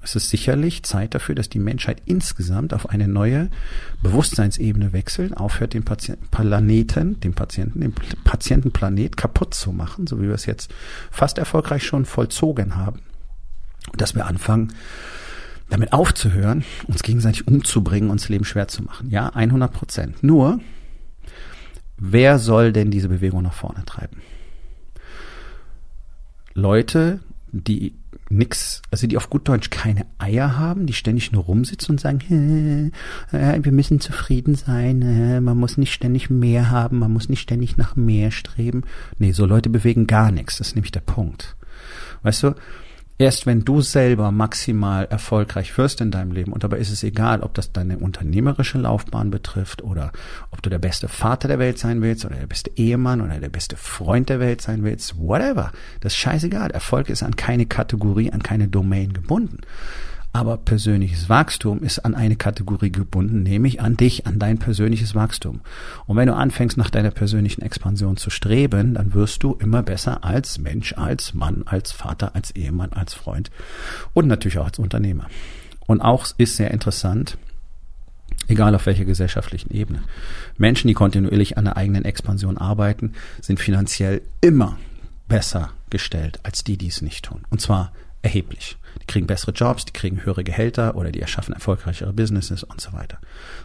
es 0.01 0.15
ist 0.15 0.29
sicherlich 0.29 0.83
Zeit 0.83 1.13
dafür, 1.13 1.35
dass 1.35 1.49
die 1.49 1.59
Menschheit 1.59 2.01
insgesamt 2.05 2.73
auf 2.73 2.89
eine 2.89 3.07
neue 3.07 3.49
Bewusstseinsebene 4.01 4.93
wechselt, 4.93 5.35
aufhört, 5.35 5.73
den 5.73 5.83
Patienten, 5.83 6.27
Planeten, 6.27 7.19
den 7.19 7.33
Patienten, 7.33 7.81
den 7.81 7.93
Patientenplanet 8.23 9.17
kaputt 9.17 9.53
zu 9.53 9.73
machen, 9.73 10.07
so 10.07 10.21
wie 10.21 10.27
wir 10.27 10.35
es 10.35 10.45
jetzt 10.45 10.73
fast 11.11 11.37
erfolgreich 11.37 11.83
schon 11.83 12.05
vollzogen 12.05 12.77
haben. 12.77 13.01
Und 13.91 13.99
dass 13.99 14.15
wir 14.15 14.25
anfangen, 14.25 14.73
damit 15.69 15.91
aufzuhören, 15.91 16.63
uns 16.87 17.03
gegenseitig 17.03 17.47
umzubringen, 17.47 18.09
uns 18.09 18.29
Leben 18.29 18.45
schwer 18.45 18.69
zu 18.69 18.83
machen. 18.83 19.09
Ja, 19.09 19.29
100 19.29 19.71
Prozent. 19.71 20.23
Nur, 20.23 20.59
wer 21.97 22.39
soll 22.39 22.71
denn 22.71 22.89
diese 22.89 23.09
Bewegung 23.09 23.43
nach 23.43 23.53
vorne 23.53 23.83
treiben? 23.85 24.21
Leute, 26.53 27.19
die 27.51 27.98
nix, 28.29 28.81
also 28.91 29.07
die 29.07 29.17
auf 29.17 29.29
gut 29.29 29.47
Deutsch 29.47 29.69
keine 29.69 30.05
Eier 30.17 30.57
haben, 30.57 30.85
die 30.85 30.93
ständig 30.93 31.31
nur 31.31 31.43
rumsitzen 31.43 31.93
und 31.93 31.99
sagen, 31.99 32.91
äh, 33.31 33.59
wir 33.63 33.71
müssen 33.71 33.99
zufrieden 33.99 34.55
sein, 34.55 35.01
äh, 35.01 35.41
man 35.41 35.57
muss 35.57 35.77
nicht 35.77 35.93
ständig 35.93 36.29
mehr 36.29 36.69
haben, 36.69 36.99
man 36.99 37.11
muss 37.11 37.29
nicht 37.29 37.41
ständig 37.41 37.77
nach 37.77 37.95
mehr 37.95 38.31
streben. 38.31 38.83
Nee, 39.17 39.31
so 39.31 39.45
Leute 39.45 39.69
bewegen 39.69 40.07
gar 40.07 40.31
nichts, 40.31 40.57
das 40.57 40.69
ist 40.69 40.75
nämlich 40.75 40.91
der 40.91 41.01
Punkt. 41.01 41.55
Weißt 42.23 42.43
du, 42.43 42.55
Erst 43.21 43.45
wenn 43.45 43.65
du 43.65 43.81
selber 43.81 44.31
maximal 44.31 45.03
erfolgreich 45.03 45.77
wirst 45.77 45.99
in 45.99 46.09
deinem 46.09 46.31
Leben, 46.31 46.53
und 46.53 46.63
dabei 46.63 46.77
ist 46.77 46.89
es 46.89 47.03
egal, 47.03 47.41
ob 47.41 47.53
das 47.53 47.73
deine 47.73 47.99
unternehmerische 47.99 48.77
Laufbahn 48.77 49.29
betrifft 49.29 49.83
oder 49.83 50.13
ob 50.51 50.61
du 50.61 50.69
der 50.69 50.79
beste 50.79 51.09
Vater 51.09 51.49
der 51.49 51.59
Welt 51.59 51.77
sein 51.77 52.01
willst 52.01 52.23
oder 52.23 52.35
der 52.35 52.47
beste 52.47 52.71
Ehemann 52.77 53.19
oder 53.19 53.37
der 53.37 53.49
beste 53.49 53.75
Freund 53.75 54.29
der 54.29 54.39
Welt 54.39 54.61
sein 54.61 54.85
willst, 54.85 55.17
whatever. 55.17 55.73
Das 55.99 56.13
ist 56.13 56.19
scheißegal. 56.19 56.71
Erfolg 56.71 57.09
ist 57.09 57.21
an 57.21 57.35
keine 57.35 57.65
Kategorie, 57.65 58.31
an 58.31 58.41
keine 58.41 58.69
Domain 58.69 59.11
gebunden. 59.11 59.57
Aber 60.31 60.57
persönliches 60.57 61.27
Wachstum 61.27 61.81
ist 61.81 61.99
an 61.99 62.13
eine 62.13 62.35
Kategorie 62.35 62.91
gebunden, 62.91 63.41
nämlich 63.41 63.81
an 63.81 63.97
dich, 63.97 64.27
an 64.27 64.37
dein 64.37 64.59
persönliches 64.59 65.15
Wachstum. 65.15 65.61
Und 66.05 66.17
wenn 66.17 66.27
du 66.27 66.35
anfängst, 66.35 66.77
nach 66.77 66.91
deiner 66.91 67.09
persönlichen 67.09 67.63
Expansion 67.63 68.15
zu 68.15 68.29
streben, 68.29 68.93
dann 68.93 69.13
wirst 69.15 69.41
du 69.41 69.53
immer 69.55 69.81
besser 69.81 70.23
als 70.23 70.59
Mensch, 70.59 70.93
als 70.93 71.33
Mann, 71.33 71.63
als 71.65 71.91
Vater, 71.91 72.35
als 72.35 72.51
Ehemann, 72.51 72.93
als 72.93 73.15
Freund 73.15 73.49
und 74.13 74.27
natürlich 74.27 74.59
auch 74.59 74.65
als 74.65 74.77
Unternehmer. 74.77 75.25
Und 75.87 76.01
auch 76.01 76.27
ist 76.37 76.57
sehr 76.57 76.69
interessant, 76.69 77.39
egal 78.47 78.75
auf 78.75 78.85
welcher 78.85 79.05
gesellschaftlichen 79.05 79.73
Ebene. 79.73 80.03
Menschen, 80.57 80.87
die 80.87 80.93
kontinuierlich 80.93 81.57
an 81.57 81.65
der 81.65 81.77
eigenen 81.77 82.05
Expansion 82.05 82.59
arbeiten, 82.59 83.13
sind 83.41 83.59
finanziell 83.59 84.21
immer 84.41 84.77
besser 85.27 85.71
gestellt 85.89 86.39
als 86.43 86.63
die, 86.63 86.77
die 86.77 86.87
es 86.87 87.01
nicht 87.01 87.25
tun. 87.25 87.41
Und 87.49 87.61
zwar 87.61 87.91
erheblich. 88.21 88.77
Die 89.01 89.07
kriegen 89.07 89.27
bessere 89.27 89.51
Jobs, 89.51 89.85
die 89.85 89.93
kriegen 89.93 90.23
höhere 90.23 90.43
Gehälter 90.43 90.95
oder 90.95 91.11
die 91.11 91.21
erschaffen 91.21 91.53
erfolgreichere 91.53 92.13
Businesses 92.13 92.63
und 92.63 92.81
so 92.81 92.93
weiter. 92.93 93.19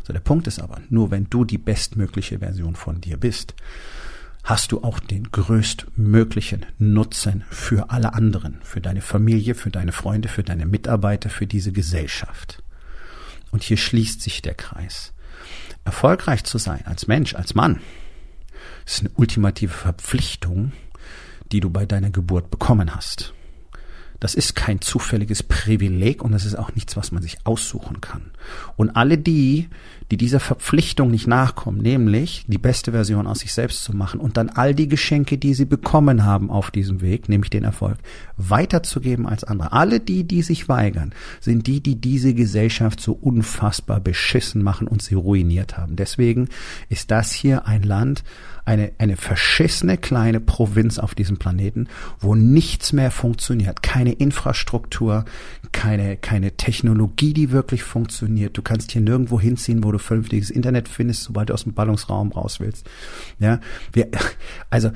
So, 0.07 0.13
der 0.13 0.21
Punkt 0.21 0.47
ist 0.47 0.61
aber, 0.61 0.81
nur 0.91 1.11
wenn 1.11 1.29
du 1.29 1.45
die 1.45 1.59
bestmögliche 1.59 2.39
Version 2.39 2.77
von 2.77 3.01
dir 3.01 3.17
bist, 3.17 3.55
hast 4.45 4.73
du 4.73 4.83
auch 4.83 5.01
den 5.01 5.33
größtmöglichen 5.33 6.67
Nutzen 6.79 7.45
für 7.51 7.91
alle 7.91 8.13
anderen, 8.13 8.61
für 8.63 8.81
deine 8.81 9.01
Familie, 9.01 9.55
für 9.55 9.71
deine 9.71 9.93
Freunde, 9.93 10.29
für 10.29 10.43
deine 10.43 10.67
Mitarbeiter, 10.67 11.31
für 11.31 11.47
diese 11.47 11.73
Gesellschaft. 11.73 12.63
Und 13.51 13.63
hier 13.63 13.79
schließt 13.79 14.21
sich 14.21 14.43
der 14.43 14.55
Kreis. 14.55 15.13
Erfolgreich 15.85 16.45
zu 16.45 16.59
sein 16.59 16.85
als 16.87 17.07
Mensch, 17.07 17.35
als 17.35 17.55
Mann, 17.55 17.81
ist 18.85 19.01
eine 19.01 19.11
ultimative 19.17 19.73
Verpflichtung, 19.73 20.73
die 21.53 21.61
du 21.61 21.71
bei 21.71 21.87
deiner 21.87 22.11
Geburt 22.11 22.51
bekommen 22.51 22.95
hast. 22.95 23.33
Das 24.21 24.35
ist 24.35 24.55
kein 24.55 24.81
zufälliges 24.81 25.43
Privileg 25.43 26.23
und 26.23 26.33
das 26.33 26.45
ist 26.45 26.55
auch 26.55 26.75
nichts, 26.75 26.97
was 26.97 27.13
man 27.13 27.23
sich 27.23 27.39
aussuchen 27.45 28.01
kann. 28.01 28.31
Und 28.77 28.91
alle 28.91 29.19
die, 29.19 29.69
die 30.15 30.27
dieser 30.27 30.39
Verpflichtung 30.39 31.11
nicht 31.11 31.27
nachkommen, 31.27 31.79
nämlich 31.79 32.45
die 32.47 32.59
beste 32.59 32.93
Version 32.93 33.27
aus 33.27 33.41
sich 33.41 33.53
selbst 33.53 33.83
zu 33.83 33.97
machen 33.97 34.21
und 34.21 34.37
dann 34.37 34.49
all 34.49 34.73
die 34.73 34.87
Geschenke, 34.87 35.39
die 35.39 35.55
sie 35.55 35.65
bekommen 35.65 36.25
haben 36.25 36.51
auf 36.51 36.71
diesem 36.71 37.01
Weg, 37.01 37.29
nämlich 37.29 37.51
den 37.51 37.65
Erfolg, 37.65 37.99
weiterzugeben 38.37 39.27
als 39.27 39.43
andere. 39.43 39.73
Alle 39.73 39.99
die, 39.99 40.23
die 40.23 40.43
sich 40.43 40.69
weigern, 40.69 41.13
sind 41.41 41.67
die, 41.67 41.81
die 41.81 41.97
diese 41.97 42.33
Gesellschaft 42.33 43.01
so 43.01 43.13
unfassbar 43.13 43.99
beschissen 43.99 44.63
machen 44.63 44.87
und 44.87 45.03
sie 45.03 45.17
ruiniert 45.17 45.77
haben. 45.77 45.97
Deswegen 45.97 46.49
ist 46.89 47.11
das 47.11 47.33
hier 47.33 47.67
ein 47.67 47.83
Land, 47.83 48.23
eine, 48.65 48.93
eine 48.99 49.17
verschissene 49.17 49.99
kleine 49.99 50.39
Provinz 50.39 51.01
auf 51.01 51.17
diesem 51.17 51.39
Planeten, 51.39 51.89
wo 52.21 52.37
nichts 52.37 52.93
mehr 52.93 53.11
funktioniert. 53.11 53.83
Keine 53.83 54.13
Infrastruktur, 54.13 55.25
keine, 55.75 56.17
keine 56.17 56.53
Technologie, 56.53 57.35
die 57.35 57.51
wirklich 57.51 57.83
funktioniert. 57.83 58.57
Du 58.57 58.63
kannst 58.63 58.93
hier 58.93 59.03
nirgendwo 59.03 59.41
hinziehen, 59.41 59.83
wo 59.83 59.91
du 59.91 59.99
vernünftiges 59.99 60.49
Internet 60.49 60.89
findest, 60.89 61.25
sobald 61.25 61.51
du 61.51 61.53
aus 61.53 61.65
dem 61.65 61.75
Ballungsraum 61.75 62.33
raus 62.33 62.61
willst. 62.61 62.89
Ja, 63.41 63.61
wir, 63.93 64.09
also, 64.71 64.93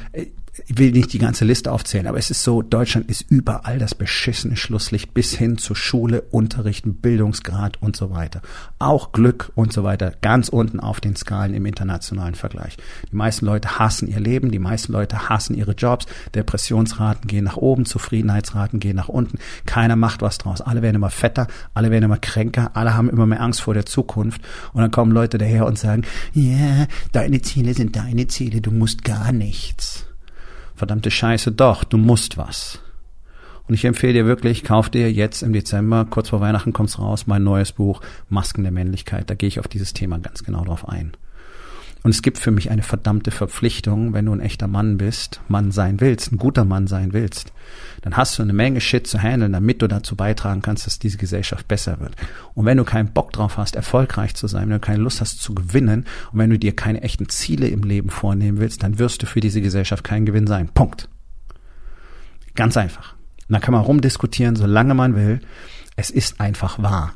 ich 0.67 0.79
will 0.79 0.93
nicht 0.93 1.13
die 1.13 1.19
ganze 1.19 1.45
Liste 1.45 1.73
aufzählen, 1.73 2.07
aber 2.07 2.19
es 2.19 2.31
ist 2.31 2.43
so, 2.43 2.63
Deutschland 2.63 3.09
ist 3.11 3.25
überall 3.31 3.79
das 3.79 3.95
beschissene 3.95 4.57
Schlusslicht 4.57 5.15
bis 5.15 5.35
hin 5.35 5.59
zur 5.59 5.77
Schule, 5.77 6.23
Unterrichten, 6.31 6.97
Bildungsgrad 6.97 7.81
und 7.81 7.97
so 7.97 8.11
weiter. 8.11 8.43
Auch 8.79 9.13
Glück 9.13 9.53
und 9.55 9.73
so 9.73 9.85
weiter, 9.85 10.13
ganz 10.21 10.49
unten 10.49 10.81
auf 10.81 11.01
den 11.01 11.17
Skalen 11.17 11.55
im 11.55 11.67
internationalen 11.67 12.35
Vergleich. 12.35 12.77
Die 13.11 13.17
meisten 13.17 13.47
Leute 13.47 13.79
hassen 13.79 14.09
ihr 14.09 14.21
Leben, 14.21 14.51
die 14.51 14.59
meisten 14.59 14.93
Leute 14.93 15.29
hassen 15.29 15.55
ihre 15.55 15.73
Jobs, 15.73 16.07
Depressionsraten 16.35 17.29
gehen 17.29 17.45
nach 17.45 17.57
oben, 17.57 17.85
Zufriedenheitsraten 17.85 18.81
gehen 18.81 18.97
nach 18.97 19.09
unten, 19.09 19.39
keiner 19.67 19.97
macht 19.97 20.23
was 20.23 20.39
draus. 20.39 20.61
Alle 20.61 20.83
werden 20.83 20.97
immer 20.97 21.11
fetter, 21.11 21.47
alle 21.75 21.91
werden 21.91 22.05
immer 22.05 22.19
kränker, 22.19 22.73
alle 22.75 22.95
haben 22.95 23.11
immer 23.11 23.27
mehr 23.27 23.41
Angst 23.41 23.61
vor 23.61 23.75
der 23.75 23.87
Zukunft 23.87 24.41
und 24.73 24.83
dann 24.83 24.91
kommen 24.91 25.13
Leute 25.13 25.39
daher 25.39 25.67
und 25.67 25.79
sagen, 25.79 26.03
ja, 26.33 26.49
yeah, 26.49 26.87
deine 27.13 27.43
Ziele 27.43 27.75
sind 27.75 27.97
deine 27.97 28.27
Ziele, 28.27 28.61
du 28.61 28.71
musst 28.71 29.05
gar 29.05 29.33
nichts 29.33 30.08
verdammte 30.79 31.11
Scheiße, 31.11 31.53
doch, 31.53 31.85
du 31.85 31.99
musst 31.99 32.39
was. 32.39 32.81
Und 33.67 33.75
ich 33.75 33.85
empfehle 33.85 34.15
dir 34.15 34.27
wirklich, 34.27 34.65
kauf 34.65 34.89
dir 34.89 35.13
jetzt 35.13 35.43
im 35.43 35.53
Dezember, 35.53 36.07
kurz 36.09 36.31
vor 36.31 36.41
Weihnachten 36.41 36.73
kommt's 36.73 36.99
raus, 36.99 37.27
mein 37.27 37.45
neues 37.45 37.73
Buch 37.73 38.01
Masken 38.31 38.63
der 38.63 38.73
Männlichkeit. 38.73 39.29
Da 39.29 39.35
gehe 39.35 39.49
ich 39.49 39.61
auf 39.61 39.69
dieses 39.69 39.93
Thema 39.93 40.19
ganz 40.19 40.43
genau 40.43 40.65
drauf 40.65 40.89
ein. 40.89 41.13
Und 42.09 42.15
es 42.15 42.23
gibt 42.23 42.39
für 42.39 42.53
mich 42.53 42.71
eine 42.71 42.83
verdammte 42.83 43.31
Verpflichtung, 43.31 44.15
wenn 44.15 44.25
du 44.25 44.33
ein 44.33 44.41
echter 44.41 44.67
Mann 44.67 44.97
bist, 44.97 45.43
Mann 45.47 45.73
sein 45.73 46.01
willst, 46.01 46.33
ein 46.33 46.39
guter 46.39 46.65
Mann 46.65 46.87
sein 46.87 47.13
willst, 47.13 47.53
dann 48.01 48.17
hast 48.17 48.39
du 48.39 48.43
eine 48.43 48.55
Menge 48.55 48.81
Shit 48.81 49.07
zu 49.07 49.19
handeln, 49.19 49.53
damit 49.53 49.83
du 49.83 49.89
dazu 49.89 50.17
beitragen 50.17 50.63
kannst, 50.63 50.87
dass 50.87 50.99
diese 50.99 51.19
Gesellschaft 51.19 51.69
besser 51.69 52.01
wird. 52.01 52.17
Und 52.55 52.65
wenn 52.65 52.79
du 52.79 52.85
keinen 52.85 53.13
Bock 53.13 53.35
drauf 53.35 53.59
hast, 53.59 53.77
erfolgreich 53.77 54.35
zu 54.35 54.47
sein, 54.47 54.71
wenn 54.71 54.77
du 54.77 54.81
keine 54.81 55.03
Lust 55.03 55.21
hast 55.21 55.43
zu 55.43 55.55
gewinnen 55.55 56.07
und 56.33 56.39
wenn 56.39 56.49
du 56.49 56.59
dir 56.59 56.75
keine 56.75 57.03
echten 57.03 57.29
Ziele 57.29 57.69
im 57.69 57.83
Leben 57.83 58.09
vornehmen 58.09 58.59
willst, 58.59 58.83
dann 58.83 58.99
wirst 58.99 59.23
du 59.23 59.27
für 59.27 59.41
diese 59.41 59.61
Gesellschaft 59.61 60.03
kein 60.03 60.25
Gewinn 60.25 60.47
sein. 60.47 60.71
Punkt. 60.71 61.11
Ganz 62.55 62.79
einfach. 62.79 63.17
Und 63.49 63.53
dann 63.53 63.61
kann 63.61 63.75
man 63.75 63.85
rumdiskutieren, 63.85 64.57
solange 64.57 64.95
man 64.95 65.15
will. 65.15 65.41
Es 65.95 66.09
ist 66.09 66.41
einfach 66.41 66.83
wahr. 66.83 67.13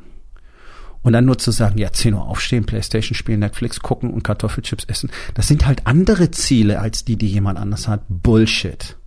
Und 1.03 1.13
dann 1.13 1.25
nur 1.25 1.37
zu 1.37 1.51
sagen, 1.51 1.77
ja, 1.77 1.91
10 1.91 2.13
Uhr 2.13 2.25
aufstehen, 2.25 2.65
Playstation 2.65 3.15
spielen, 3.15 3.41
Netflix 3.41 3.81
gucken 3.81 4.09
und 4.11 4.23
Kartoffelchips 4.23 4.85
essen, 4.85 5.11
das 5.33 5.47
sind 5.47 5.65
halt 5.65 5.85
andere 5.85 6.31
Ziele 6.31 6.79
als 6.79 7.03
die, 7.03 7.17
die 7.17 7.27
jemand 7.27 7.59
anders 7.59 7.87
hat. 7.87 8.03
Bullshit. 8.07 8.97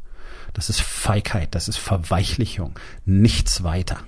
Das 0.52 0.68
ist 0.70 0.80
Feigheit, 0.80 1.54
das 1.54 1.68
ist 1.68 1.78
Verweichlichung, 1.78 2.78
nichts 3.04 3.62
weiter. 3.62 3.98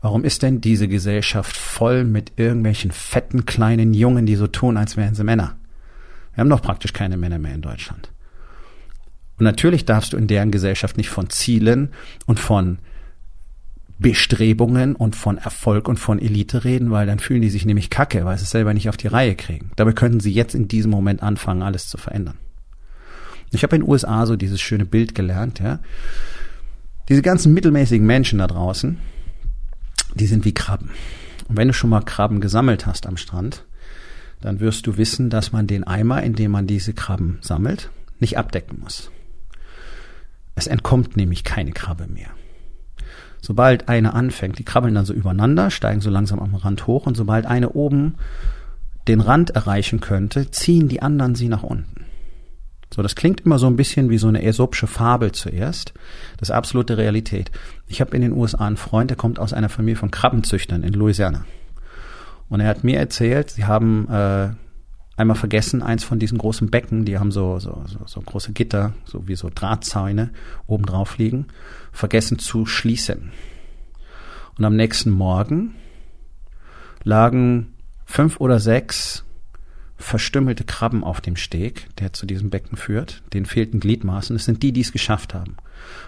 Warum 0.00 0.24
ist 0.24 0.42
denn 0.42 0.60
diese 0.60 0.88
Gesellschaft 0.88 1.56
voll 1.56 2.04
mit 2.04 2.32
irgendwelchen 2.36 2.90
fetten 2.90 3.44
kleinen 3.44 3.92
Jungen, 3.92 4.26
die 4.26 4.36
so 4.36 4.46
tun, 4.46 4.76
als 4.76 4.96
wären 4.96 5.14
sie 5.14 5.24
Männer? 5.24 5.56
Wir 6.34 6.42
haben 6.42 6.50
doch 6.50 6.62
praktisch 6.62 6.92
keine 6.92 7.16
Männer 7.16 7.38
mehr 7.38 7.54
in 7.54 7.62
Deutschland. 7.62 8.10
Und 9.38 9.44
natürlich 9.44 9.84
darfst 9.84 10.12
du 10.12 10.16
in 10.16 10.26
deren 10.26 10.50
Gesellschaft 10.50 10.96
nicht 10.96 11.10
von 11.10 11.28
Zielen 11.30 11.92
und 12.26 12.40
von 12.40 12.78
Bestrebungen 14.00 14.96
und 14.96 15.14
von 15.14 15.36
Erfolg 15.36 15.86
und 15.86 15.98
von 15.98 16.18
Elite 16.18 16.64
reden, 16.64 16.90
weil 16.90 17.06
dann 17.06 17.18
fühlen 17.18 17.42
die 17.42 17.50
sich 17.50 17.66
nämlich 17.66 17.90
kacke, 17.90 18.24
weil 18.24 18.38
sie 18.38 18.44
es 18.44 18.50
selber 18.50 18.72
nicht 18.72 18.88
auf 18.88 18.96
die 18.96 19.08
Reihe 19.08 19.34
kriegen. 19.34 19.72
Dabei 19.76 19.92
könnten 19.92 20.20
sie 20.20 20.32
jetzt 20.32 20.54
in 20.54 20.68
diesem 20.68 20.90
Moment 20.90 21.22
anfangen, 21.22 21.62
alles 21.62 21.88
zu 21.88 21.98
verändern. 21.98 22.38
Ich 23.52 23.62
habe 23.62 23.76
in 23.76 23.82
den 23.82 23.90
USA 23.90 24.24
so 24.24 24.36
dieses 24.36 24.60
schöne 24.60 24.86
Bild 24.86 25.14
gelernt, 25.14 25.60
ja. 25.60 25.80
Diese 27.10 27.20
ganzen 27.20 27.52
mittelmäßigen 27.52 28.06
Menschen 28.06 28.38
da 28.38 28.46
draußen, 28.46 28.96
die 30.14 30.26
sind 30.26 30.44
wie 30.44 30.54
Krabben. 30.54 30.90
Und 31.48 31.56
wenn 31.56 31.68
du 31.68 31.74
schon 31.74 31.90
mal 31.90 32.02
Krabben 32.02 32.40
gesammelt 32.40 32.86
hast 32.86 33.06
am 33.06 33.16
Strand, 33.16 33.66
dann 34.40 34.60
wirst 34.60 34.86
du 34.86 34.96
wissen, 34.96 35.28
dass 35.28 35.52
man 35.52 35.66
den 35.66 35.84
Eimer, 35.84 36.22
in 36.22 36.34
dem 36.34 36.52
man 36.52 36.66
diese 36.66 36.94
Krabben 36.94 37.38
sammelt, 37.42 37.90
nicht 38.18 38.38
abdecken 38.38 38.78
muss. 38.80 39.10
Es 40.54 40.66
entkommt 40.66 41.16
nämlich 41.16 41.44
keine 41.44 41.72
Krabbe 41.72 42.06
mehr. 42.06 42.30
Sobald 43.40 43.88
eine 43.88 44.14
anfängt, 44.14 44.58
die 44.58 44.64
krabbeln 44.64 44.94
dann 44.94 45.06
so 45.06 45.14
übereinander, 45.14 45.70
steigen 45.70 46.00
so 46.00 46.10
langsam 46.10 46.40
am 46.40 46.54
Rand 46.54 46.86
hoch 46.86 47.06
und 47.06 47.16
sobald 47.16 47.46
eine 47.46 47.70
oben 47.70 48.16
den 49.08 49.20
Rand 49.20 49.50
erreichen 49.50 50.00
könnte, 50.00 50.50
ziehen 50.50 50.88
die 50.88 51.02
anderen 51.02 51.34
sie 51.34 51.48
nach 51.48 51.62
unten. 51.62 52.04
So, 52.92 53.02
das 53.02 53.14
klingt 53.14 53.42
immer 53.42 53.58
so 53.58 53.68
ein 53.68 53.76
bisschen 53.76 54.10
wie 54.10 54.18
so 54.18 54.26
eine 54.26 54.40
aesopische 54.40 54.88
Fabel 54.88 55.32
zuerst. 55.32 55.94
Das 56.38 56.48
ist 56.48 56.54
absolute 56.54 56.98
Realität. 56.98 57.50
Ich 57.86 58.00
habe 58.00 58.16
in 58.16 58.22
den 58.22 58.32
USA 58.32 58.66
einen 58.66 58.76
Freund, 58.76 59.10
der 59.10 59.16
kommt 59.16 59.38
aus 59.38 59.52
einer 59.52 59.68
Familie 59.68 59.96
von 59.96 60.10
Krabbenzüchtern 60.10 60.82
in 60.82 60.92
Louisiana. 60.94 61.44
Und 62.48 62.60
er 62.60 62.66
hat 62.66 62.82
mir 62.82 62.98
erzählt, 62.98 63.50
sie 63.50 63.64
haben 63.64 64.08
äh, 64.10 64.50
einmal 65.20 65.36
vergessen, 65.36 65.82
eins 65.82 66.02
von 66.02 66.18
diesen 66.18 66.38
großen 66.38 66.70
Becken, 66.70 67.04
die 67.04 67.18
haben 67.18 67.30
so, 67.30 67.58
so, 67.58 67.84
so, 67.86 67.98
so 68.06 68.20
große 68.20 68.52
Gitter, 68.52 68.94
so 69.04 69.28
wie 69.28 69.36
so 69.36 69.50
Drahtzäune 69.54 70.30
oben 70.66 70.86
drauf 70.86 71.18
liegen, 71.18 71.46
vergessen 71.92 72.38
zu 72.38 72.66
schließen. 72.66 73.30
Und 74.58 74.64
am 74.64 74.76
nächsten 74.76 75.10
Morgen 75.10 75.74
lagen 77.04 77.74
fünf 78.04 78.40
oder 78.40 78.58
sechs 78.58 79.24
verstümmelte 79.96 80.64
Krabben 80.64 81.04
auf 81.04 81.20
dem 81.20 81.36
Steg, 81.36 81.94
der 81.98 82.14
zu 82.14 82.24
diesem 82.24 82.48
Becken 82.48 82.76
führt. 82.76 83.22
Den 83.34 83.44
fehlten 83.44 83.80
Gliedmaßen. 83.80 84.34
Es 84.34 84.46
sind 84.46 84.62
die, 84.62 84.72
die 84.72 84.80
es 84.80 84.92
geschafft 84.92 85.34
haben. 85.34 85.56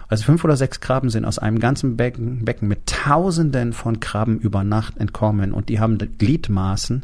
Also 0.07 0.23
fünf 0.23 0.43
oder 0.43 0.57
sechs 0.57 0.81
Krabben 0.81 1.09
sind 1.09 1.25
aus 1.25 1.37
einem 1.37 1.59
ganzen 1.59 1.95
Becken, 1.97 2.45
Becken 2.45 2.67
mit 2.67 2.87
Tausenden 2.87 3.73
von 3.73 3.99
Krabben 3.99 4.39
über 4.39 4.63
Nacht 4.63 4.97
entkommen 4.97 5.51
und 5.51 5.69
die 5.69 5.79
haben 5.79 5.97
Gliedmaßen 5.97 7.03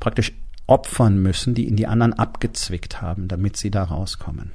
praktisch 0.00 0.32
opfern 0.66 1.18
müssen, 1.18 1.54
die 1.54 1.66
in 1.68 1.76
die 1.76 1.86
anderen 1.86 2.14
abgezwickt 2.14 3.02
haben, 3.02 3.28
damit 3.28 3.56
sie 3.56 3.70
da 3.70 3.84
rauskommen. 3.84 4.52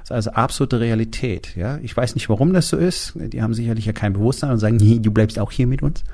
Das 0.00 0.04
ist 0.04 0.12
also 0.12 0.30
absolute 0.30 0.80
Realität. 0.80 1.54
Ja, 1.56 1.78
ich 1.82 1.96
weiß 1.96 2.14
nicht, 2.14 2.28
warum 2.28 2.52
das 2.52 2.68
so 2.68 2.76
ist. 2.76 3.12
Die 3.14 3.42
haben 3.42 3.54
sicherlich 3.54 3.86
ja 3.86 3.92
kein 3.92 4.12
Bewusstsein 4.12 4.50
und 4.50 4.58
sagen, 4.58 4.76
nee, 4.76 4.98
du 5.02 5.10
bleibst 5.10 5.38
auch 5.38 5.50
hier 5.50 5.66
mit 5.66 5.82
uns, 5.82 6.04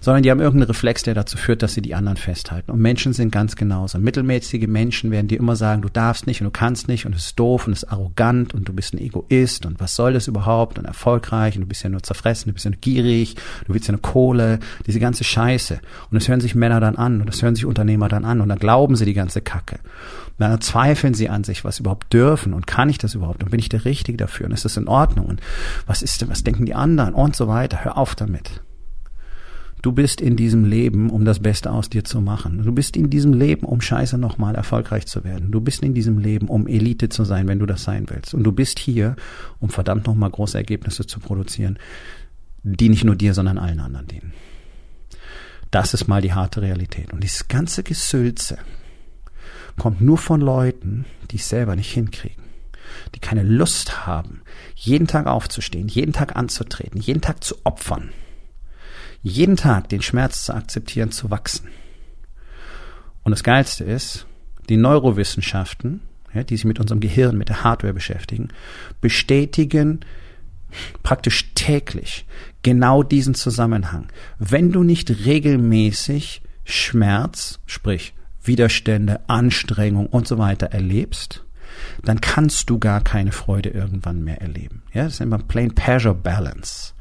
sondern 0.00 0.22
die 0.22 0.30
haben 0.30 0.40
irgendeinen 0.40 0.68
Reflex, 0.68 1.02
der 1.02 1.14
dazu 1.14 1.36
führt, 1.36 1.62
dass 1.62 1.74
sie 1.74 1.82
die 1.82 1.94
anderen 1.94 2.16
festhalten. 2.16 2.70
Und 2.70 2.80
Menschen 2.80 3.12
sind 3.12 3.30
ganz 3.30 3.56
genauso. 3.56 3.98
Mittelmäßige 3.98 4.66
Menschen 4.66 5.10
werden 5.10 5.28
dir 5.28 5.38
immer 5.38 5.56
sagen, 5.56 5.82
du 5.82 5.88
darfst 5.88 6.26
nicht 6.26 6.40
und 6.40 6.46
du 6.46 6.50
kannst 6.50 6.88
nicht 6.88 7.06
und 7.06 7.14
es 7.14 7.26
ist 7.26 7.38
doof 7.38 7.66
und 7.66 7.72
es 7.72 7.84
ist 7.84 7.90
arrogant 7.90 8.54
und 8.54 8.68
du 8.68 8.72
bist 8.72 8.94
ein 8.94 8.98
Egoist 8.98 9.66
und 9.66 9.80
was 9.80 9.96
soll 9.96 10.12
das 10.12 10.28
überhaupt 10.28 10.78
und 10.78 10.84
erfolgreich 10.84 11.56
und 11.56 11.62
du 11.62 11.68
bist 11.68 11.82
ja 11.82 11.90
nur 11.90 12.02
zerfressen, 12.02 12.50
du 12.50 12.54
bist 12.54 12.64
ja 12.64 12.70
nur 12.70 12.80
gierig, 12.80 13.36
du 13.66 13.74
willst 13.74 13.88
ja 13.88 13.92
nur 13.92 14.02
Kohle, 14.02 14.60
diese 14.86 15.00
ganze 15.00 15.24
Scheiße. 15.24 15.74
Und 15.74 16.14
das 16.14 16.28
hören 16.28 16.40
sich 16.40 16.54
Männer 16.54 16.80
dann 16.80 16.96
an 16.96 17.20
und 17.20 17.26
das 17.26 17.42
hören 17.42 17.54
sich 17.54 17.66
Unternehmer 17.66 18.08
dann 18.08 18.24
an 18.24 18.40
und 18.40 18.48
dann 18.48 18.58
glauben 18.58 18.96
sie 18.96 19.04
die 19.04 19.14
ganze 19.14 19.40
Kacke. 19.40 19.78
Dann 20.38 20.60
zweifeln 20.60 21.14
sie 21.14 21.28
an 21.28 21.44
sich, 21.44 21.64
was 21.64 21.78
überhaupt 21.78 22.12
dürfen 22.12 22.54
und 22.54 22.66
kann 22.66 22.88
ich 22.88 22.98
das 22.98 23.14
überhaupt 23.14 23.42
und 23.42 23.50
bin 23.50 23.60
ich 23.60 23.68
der 23.68 23.84
Richtige 23.84 24.18
dafür 24.18 24.46
und 24.46 24.52
ist 24.52 24.64
das 24.64 24.76
in 24.76 24.88
Ordnung 24.88 25.26
und 25.26 25.40
was 25.86 26.02
ist 26.02 26.20
denn, 26.20 26.28
was 26.28 26.42
denken 26.42 26.66
die 26.66 26.74
anderen 26.74 27.14
und 27.14 27.36
so 27.36 27.46
weiter. 27.46 27.84
Hör 27.84 27.96
auf 27.96 28.14
damit. 28.14 28.62
Du 29.84 29.92
bist 29.92 30.22
in 30.22 30.34
diesem 30.34 30.64
Leben, 30.64 31.10
um 31.10 31.26
das 31.26 31.40
Beste 31.40 31.70
aus 31.70 31.90
dir 31.90 32.04
zu 32.04 32.22
machen. 32.22 32.62
Du 32.64 32.72
bist 32.72 32.96
in 32.96 33.10
diesem 33.10 33.34
Leben, 33.34 33.66
um 33.66 33.82
scheiße 33.82 34.16
nochmal 34.16 34.54
erfolgreich 34.54 35.06
zu 35.06 35.24
werden. 35.24 35.50
Du 35.50 35.60
bist 35.60 35.82
in 35.82 35.92
diesem 35.92 36.16
Leben, 36.16 36.48
um 36.48 36.66
Elite 36.66 37.10
zu 37.10 37.24
sein, 37.24 37.48
wenn 37.48 37.58
du 37.58 37.66
das 37.66 37.84
sein 37.84 38.06
willst. 38.08 38.32
Und 38.32 38.44
du 38.44 38.52
bist 38.52 38.78
hier, 38.78 39.14
um 39.60 39.68
verdammt 39.68 40.06
nochmal 40.06 40.30
große 40.30 40.56
Ergebnisse 40.56 41.06
zu 41.06 41.20
produzieren, 41.20 41.78
die 42.62 42.88
nicht 42.88 43.04
nur 43.04 43.14
dir, 43.14 43.34
sondern 43.34 43.58
allen 43.58 43.78
anderen 43.78 44.06
dienen. 44.06 44.32
Das 45.70 45.92
ist 45.92 46.08
mal 46.08 46.22
die 46.22 46.32
harte 46.32 46.62
Realität. 46.62 47.12
Und 47.12 47.22
dieses 47.22 47.48
ganze 47.48 47.82
Gesülze 47.82 48.56
kommt 49.78 50.00
nur 50.00 50.18
von 50.18 50.40
Leuten, 50.40 51.04
die 51.30 51.36
es 51.36 51.48
selber 51.48 51.76
nicht 51.76 51.92
hinkriegen 51.92 52.44
die 53.14 53.20
keine 53.20 53.42
Lust 53.42 54.06
haben, 54.06 54.42
jeden 54.74 55.06
Tag 55.06 55.26
aufzustehen, 55.26 55.88
jeden 55.88 56.12
Tag 56.12 56.36
anzutreten, 56.36 57.00
jeden 57.00 57.20
Tag 57.20 57.44
zu 57.44 57.56
opfern, 57.64 58.10
jeden 59.22 59.56
Tag 59.56 59.88
den 59.88 60.02
Schmerz 60.02 60.44
zu 60.44 60.54
akzeptieren, 60.54 61.10
zu 61.10 61.30
wachsen. 61.30 61.68
Und 63.22 63.30
das 63.30 63.42
Geilste 63.42 63.84
ist, 63.84 64.26
die 64.68 64.76
Neurowissenschaften, 64.76 66.02
ja, 66.34 66.42
die 66.42 66.56
sich 66.56 66.64
mit 66.64 66.80
unserem 66.80 67.00
Gehirn, 67.00 67.38
mit 67.38 67.48
der 67.48 67.64
Hardware 67.64 67.94
beschäftigen, 67.94 68.48
bestätigen 69.00 70.00
praktisch 71.02 71.54
täglich 71.54 72.26
genau 72.62 73.02
diesen 73.02 73.34
Zusammenhang. 73.34 74.08
Wenn 74.38 74.72
du 74.72 74.82
nicht 74.82 75.24
regelmäßig 75.24 76.42
Schmerz, 76.64 77.60
sprich 77.66 78.14
Widerstände, 78.44 79.20
Anstrengung 79.28 80.06
und 80.06 80.28
so 80.28 80.38
weiter 80.38 80.66
erlebst, 80.66 81.44
dann 82.02 82.20
kannst 82.20 82.70
du 82.70 82.78
gar 82.78 83.02
keine 83.02 83.32
Freude 83.32 83.70
irgendwann 83.70 84.22
mehr 84.22 84.40
erleben. 84.40 84.82
Ja, 84.92 85.04
das 85.04 85.14
ist 85.14 85.20
immer 85.20 85.38
Plain 85.38 85.74
Pleasure 85.74 86.14
Balance. 86.14 86.94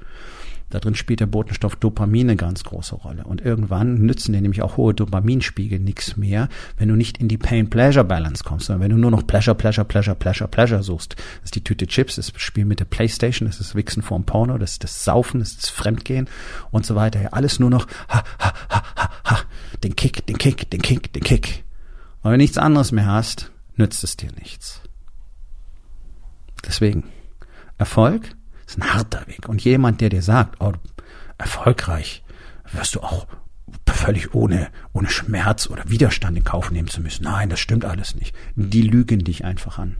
Da 0.74 0.80
drin 0.80 0.96
spielt 0.96 1.20
der 1.20 1.28
Botenstoff 1.28 1.76
Dopamin 1.76 2.32
eine 2.32 2.36
ganz 2.36 2.64
große 2.64 2.96
Rolle. 2.96 3.26
Und 3.26 3.42
irgendwann 3.42 4.00
nützen 4.00 4.34
dir 4.34 4.42
nämlich 4.42 4.64
auch 4.64 4.76
hohe 4.76 4.96
Dopaminspiegel 4.96 5.78
nichts 5.78 6.18
mehr, 6.18 6.50
wenn 6.80 6.90
du 6.90 6.96
nicht 6.96 7.20
in 7.20 7.28
die 7.28 7.38
Pain-Pleasure-Balance 7.38 8.44
kommst, 8.44 8.66
sondern 8.66 8.82
wenn 8.82 8.90
du 8.90 8.98
nur 8.98 9.12
noch 9.12 9.28
Pleasure, 9.28 9.56
Pleasure, 9.56 9.86
Pleasure, 9.86 10.16
Pleasure, 10.16 10.48
Pleasure 10.48 10.82
suchst. 10.82 11.14
Das 11.16 11.44
ist 11.44 11.56
die 11.56 11.64
Tüte 11.64 11.86
Chips, 11.86 12.16
das 12.16 12.34
Spiel 12.38 12.66
mit 12.66 12.80
der 12.80 12.86
Playstation, 12.86 13.48
das 13.48 13.60
ist 13.60 13.76
Wichsen 13.76 14.02
vorm 14.02 14.24
Porno, 14.24 14.58
das 14.58 14.72
ist 14.72 14.84
das 14.84 15.04
Saufen, 15.04 15.42
das 15.42 15.52
ist 15.52 15.62
das 15.62 15.70
Fremdgehen 15.70 16.28
und 16.72 16.88
so 16.88 16.96
weiter. 16.96 17.22
Ja, 17.22 17.30
alles 17.34 17.60
nur 17.60 17.70
noch 17.70 17.86
ha, 18.10 18.24
den 19.84 19.96
Kick, 19.96 20.25
den 20.25 20.38
Kick, 20.38 20.70
den 20.70 20.82
Kick, 20.82 21.13
den 21.13 21.24
Kick. 21.24 21.63
Und 22.22 22.32
wenn 22.32 22.40
du 22.40 22.44
nichts 22.44 22.58
anderes 22.58 22.92
mehr 22.92 23.06
hast, 23.06 23.52
nützt 23.75 24.04
es 24.04 24.18
dir 24.18 24.32
nichts. 24.40 24.82
Deswegen, 26.66 27.04
Erfolg 27.78 28.36
ist 28.66 28.78
ein 28.78 28.94
harter 28.94 29.28
Weg. 29.28 29.50
Und 29.50 29.63
jemand, 29.63 30.02
der 30.02 30.10
dir 30.10 30.22
sagt, 30.22 30.62
oh, 30.62 30.74
erfolgreich 31.38 32.24
wirst 32.72 32.96
du 32.96 33.02
auch 33.02 33.28
völlig 33.88 34.34
ohne, 34.34 34.70
ohne 34.92 35.10
Schmerz 35.10 35.68
oder 35.68 35.90
Widerstand 35.90 36.38
in 36.38 36.44
Kauf 36.44 36.72
nehmen 36.72 36.88
zu 36.88 37.02
müssen. 37.02 37.24
Nein, 37.24 37.50
das 37.50 37.60
stimmt 37.60 37.86
alles 37.86 38.16
nicht. 38.16 38.36
Die 38.56 38.82
lügen 38.82 39.24
dich 39.24 39.46
einfach 39.46 39.80
an, 39.80 39.98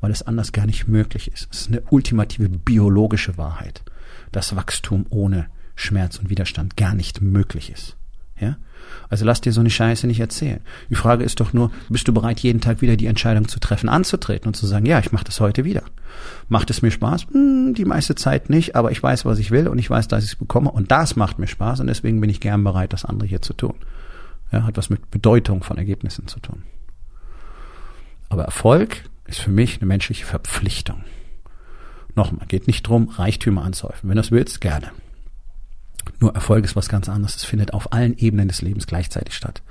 weil 0.00 0.10
es 0.10 0.22
anders 0.22 0.52
gar 0.52 0.66
nicht 0.66 0.88
möglich 0.88 1.32
ist. 1.32 1.48
Es 1.50 1.62
ist 1.62 1.68
eine 1.68 1.82
ultimative 1.90 2.48
biologische 2.48 3.36
Wahrheit, 3.36 3.84
dass 4.32 4.56
Wachstum 4.56 5.06
ohne 5.10 5.46
Schmerz 5.76 6.18
und 6.18 6.28
Widerstand 6.28 6.76
gar 6.76 6.94
nicht 6.94 7.20
möglich 7.20 7.70
ist. 7.70 7.96
Ja? 8.38 8.56
Also 9.08 9.24
lass 9.24 9.40
dir 9.40 9.52
so 9.52 9.60
eine 9.60 9.70
Scheiße 9.70 10.06
nicht 10.06 10.20
erzählen. 10.20 10.60
Die 10.88 10.94
Frage 10.94 11.24
ist 11.24 11.40
doch 11.40 11.52
nur, 11.52 11.70
bist 11.88 12.06
du 12.08 12.12
bereit, 12.12 12.40
jeden 12.40 12.60
Tag 12.60 12.80
wieder 12.80 12.96
die 12.96 13.06
Entscheidung 13.06 13.48
zu 13.48 13.60
treffen, 13.60 13.88
anzutreten 13.88 14.48
und 14.48 14.54
zu 14.54 14.66
sagen, 14.66 14.86
ja, 14.86 14.98
ich 14.98 15.12
mache 15.12 15.24
das 15.24 15.40
heute 15.40 15.64
wieder. 15.64 15.82
Macht 16.48 16.70
es 16.70 16.82
mir 16.82 16.90
Spaß? 16.90 17.26
Hm, 17.32 17.74
die 17.74 17.84
meiste 17.84 18.14
Zeit 18.14 18.50
nicht, 18.50 18.76
aber 18.76 18.90
ich 18.90 19.02
weiß, 19.02 19.24
was 19.24 19.38
ich 19.38 19.50
will 19.50 19.68
und 19.68 19.78
ich 19.78 19.90
weiß, 19.90 20.08
dass 20.08 20.24
ich 20.24 20.30
es 20.30 20.36
bekomme 20.36 20.70
und 20.70 20.90
das 20.90 21.16
macht 21.16 21.38
mir 21.38 21.46
Spaß 21.46 21.80
und 21.80 21.86
deswegen 21.86 22.20
bin 22.20 22.30
ich 22.30 22.40
gern 22.40 22.64
bereit, 22.64 22.92
das 22.92 23.04
andere 23.04 23.28
hier 23.28 23.42
zu 23.42 23.54
tun. 23.54 23.74
Ja, 24.52 24.64
hat 24.64 24.76
was 24.76 24.90
mit 24.90 25.10
Bedeutung 25.10 25.62
von 25.62 25.78
Ergebnissen 25.78 26.26
zu 26.26 26.40
tun. 26.40 26.62
Aber 28.28 28.44
Erfolg 28.44 29.04
ist 29.26 29.40
für 29.40 29.50
mich 29.50 29.78
eine 29.78 29.86
menschliche 29.86 30.24
Verpflichtung. 30.24 31.04
Nochmal, 32.14 32.46
geht 32.46 32.66
nicht 32.66 32.82
drum, 32.82 33.08
Reichtümer 33.08 33.62
anzuhäufen. 33.62 34.08
Wenn 34.08 34.16
du 34.16 34.22
das 34.22 34.32
willst, 34.32 34.60
gerne. 34.60 34.90
Nur 36.20 36.34
Erfolg 36.34 36.64
ist 36.64 36.76
was 36.76 36.88
ganz 36.88 37.08
anderes. 37.08 37.36
Es 37.36 37.44
findet 37.44 37.74
auf 37.74 37.92
allen 37.92 38.16
Ebenen 38.16 38.48
des 38.48 38.62
Lebens 38.62 38.86
gleichzeitig 38.86 39.34
statt. 39.34 39.62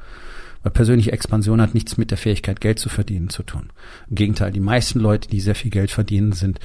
Weil 0.63 0.71
persönliche 0.71 1.11
Expansion 1.11 1.61
hat 1.61 1.73
nichts 1.73 1.97
mit 1.97 2.11
der 2.11 2.17
Fähigkeit, 2.17 2.59
Geld 2.59 2.79
zu 2.79 2.89
verdienen 2.89 3.29
zu 3.29 3.43
tun. 3.43 3.69
Im 4.09 4.15
Gegenteil, 4.15 4.51
die 4.51 4.59
meisten 4.59 4.99
Leute, 4.99 5.29
die 5.29 5.39
sehr 5.39 5.55
viel 5.55 5.71
Geld 5.71 5.91
verdienen, 5.91 6.33
sind, 6.33 6.59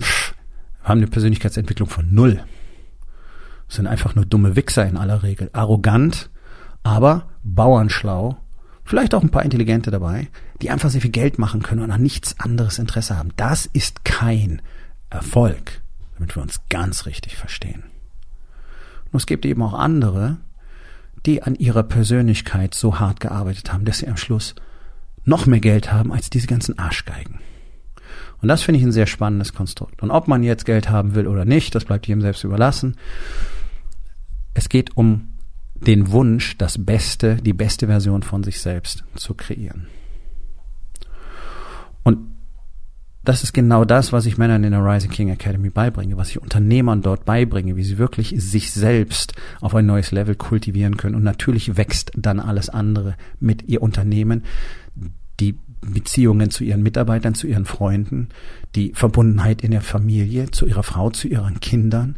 pff, 0.00 0.34
haben 0.82 0.98
eine 0.98 1.06
Persönlichkeitsentwicklung 1.06 1.88
von 1.88 2.12
null. 2.12 2.42
Sind 3.68 3.86
einfach 3.86 4.14
nur 4.14 4.24
dumme 4.24 4.56
Wichser 4.56 4.86
in 4.86 4.96
aller 4.96 5.22
Regel. 5.22 5.50
Arrogant, 5.52 6.30
aber 6.82 7.28
bauernschlau. 7.44 8.38
Vielleicht 8.84 9.14
auch 9.14 9.22
ein 9.22 9.30
paar 9.30 9.44
Intelligente 9.44 9.90
dabei, 9.90 10.28
die 10.62 10.70
einfach 10.70 10.88
sehr 10.88 11.02
viel 11.02 11.10
Geld 11.10 11.38
machen 11.38 11.62
können 11.62 11.82
und 11.82 11.90
an 11.90 12.02
nichts 12.02 12.40
anderes 12.40 12.78
Interesse 12.78 13.18
haben. 13.18 13.32
Das 13.36 13.66
ist 13.66 14.04
kein 14.04 14.62
Erfolg, 15.10 15.82
damit 16.14 16.34
wir 16.34 16.42
uns 16.42 16.62
ganz 16.70 17.04
richtig 17.04 17.36
verstehen. 17.36 17.84
Und 19.12 19.18
es 19.18 19.26
gibt 19.26 19.44
eben 19.46 19.62
auch 19.62 19.74
andere, 19.74 20.38
die 21.26 21.42
an 21.42 21.54
ihrer 21.54 21.82
Persönlichkeit 21.82 22.74
so 22.74 23.00
hart 23.00 23.20
gearbeitet 23.20 23.72
haben, 23.72 23.84
dass 23.84 23.98
sie 23.98 24.08
am 24.08 24.16
Schluss 24.16 24.54
noch 25.24 25.46
mehr 25.46 25.60
Geld 25.60 25.92
haben 25.92 26.12
als 26.12 26.30
diese 26.30 26.46
ganzen 26.46 26.78
Arschgeigen. 26.78 27.40
Und 28.40 28.48
das 28.48 28.62
finde 28.62 28.78
ich 28.78 28.84
ein 28.84 28.92
sehr 28.92 29.06
spannendes 29.06 29.52
Konstrukt. 29.52 30.02
Und 30.02 30.10
ob 30.10 30.28
man 30.28 30.42
jetzt 30.42 30.64
Geld 30.64 30.90
haben 30.90 31.14
will 31.14 31.26
oder 31.26 31.44
nicht, 31.44 31.74
das 31.74 31.84
bleibt 31.84 32.06
jedem 32.06 32.20
selbst 32.20 32.44
überlassen. 32.44 32.96
Es 34.54 34.68
geht 34.68 34.96
um 34.96 35.34
den 35.74 36.10
Wunsch, 36.10 36.56
das 36.56 36.84
Beste, 36.84 37.36
die 37.36 37.52
beste 37.52 37.86
Version 37.86 38.22
von 38.22 38.42
sich 38.42 38.60
selbst 38.60 39.04
zu 39.14 39.34
kreieren. 39.34 39.88
Und 42.04 42.18
das 43.28 43.42
ist 43.42 43.52
genau 43.52 43.84
das, 43.84 44.12
was 44.14 44.24
ich 44.24 44.38
Männern 44.38 44.64
in 44.64 44.70
der 44.70 44.82
Rising 44.82 45.10
King 45.10 45.28
Academy 45.28 45.68
beibringe, 45.68 46.16
was 46.16 46.30
ich 46.30 46.40
Unternehmern 46.40 47.02
dort 47.02 47.26
beibringe, 47.26 47.76
wie 47.76 47.84
sie 47.84 47.98
wirklich 47.98 48.34
sich 48.38 48.72
selbst 48.72 49.34
auf 49.60 49.74
ein 49.74 49.84
neues 49.84 50.12
Level 50.12 50.34
kultivieren 50.34 50.96
können. 50.96 51.14
Und 51.14 51.24
natürlich 51.24 51.76
wächst 51.76 52.10
dann 52.16 52.40
alles 52.40 52.70
andere 52.70 53.16
mit 53.38 53.68
ihr 53.68 53.82
Unternehmen, 53.82 54.44
die 55.40 55.58
Beziehungen 55.82 56.50
zu 56.50 56.64
ihren 56.64 56.82
Mitarbeitern, 56.82 57.34
zu 57.34 57.46
ihren 57.46 57.66
Freunden, 57.66 58.30
die 58.74 58.92
Verbundenheit 58.94 59.62
in 59.62 59.72
der 59.72 59.82
Familie, 59.82 60.50
zu 60.50 60.66
ihrer 60.66 60.82
Frau, 60.82 61.10
zu 61.10 61.28
ihren 61.28 61.60
Kindern. 61.60 62.16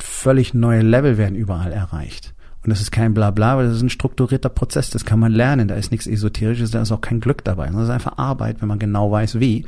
Völlig 0.00 0.54
neue 0.54 0.80
Level 0.80 1.18
werden 1.18 1.36
überall 1.36 1.72
erreicht. 1.72 2.34
Und 2.66 2.70
das 2.70 2.80
ist 2.80 2.90
kein 2.90 3.14
Blabla, 3.14 3.56
weil 3.56 3.68
das 3.68 3.76
ist 3.76 3.82
ein 3.82 3.90
strukturierter 3.90 4.48
Prozess. 4.48 4.90
Das 4.90 5.04
kann 5.04 5.20
man 5.20 5.30
lernen. 5.30 5.68
Da 5.68 5.76
ist 5.76 5.92
nichts 5.92 6.08
Esoterisches, 6.08 6.72
da 6.72 6.82
ist 6.82 6.90
auch 6.90 7.00
kein 7.00 7.20
Glück 7.20 7.44
dabei. 7.44 7.68
Das 7.68 7.84
ist 7.84 7.90
einfach 7.90 8.18
Arbeit, 8.18 8.60
wenn 8.60 8.66
man 8.66 8.80
genau 8.80 9.08
weiß, 9.12 9.38
wie. 9.38 9.64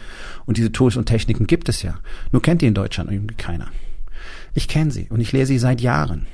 Und 0.46 0.56
diese 0.56 0.72
Tools 0.72 0.96
und 0.96 1.06
Techniken 1.06 1.46
gibt 1.46 1.68
es 1.68 1.84
ja. 1.84 1.94
Nur 2.32 2.42
kennt 2.42 2.60
die 2.60 2.66
in 2.66 2.74
Deutschland 2.74 3.12
irgendwie 3.12 3.36
keiner. 3.36 3.68
Ich 4.52 4.66
kenne 4.66 4.90
sie 4.90 5.06
und 5.10 5.20
ich 5.20 5.30
lehre 5.30 5.46
sie 5.46 5.60
seit 5.60 5.80
Jahren. 5.80 6.26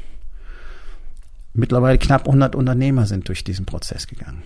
Mittlerweile 1.53 1.99
knapp 1.99 2.27
100 2.27 2.57
Unternehmer 2.57 3.05
sind 3.05 3.29
durch 3.29 3.45
diesen 3.45 3.67
Prozess 3.67 4.07
gegangen. 4.07 4.43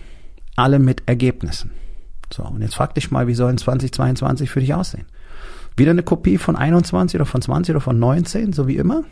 Alle 0.57 0.79
mit 0.79 1.03
Ergebnissen. 1.05 1.71
So, 2.33 2.43
und 2.43 2.61
jetzt 2.61 2.75
frag 2.75 2.95
dich 2.95 3.11
mal, 3.11 3.27
wie 3.27 3.33
soll 3.33 3.55
2022 3.55 4.49
für 4.49 4.59
dich 4.59 4.73
aussehen? 4.73 5.05
Wieder 5.77 5.91
eine 5.91 6.03
Kopie 6.03 6.37
von 6.37 6.57
21 6.57 7.15
oder 7.15 7.25
von 7.25 7.41
20 7.41 7.75
oder 7.75 7.81
von 7.81 7.97
19, 7.97 8.51
so 8.51 8.67
wie 8.67 8.75
immer? 8.75 9.05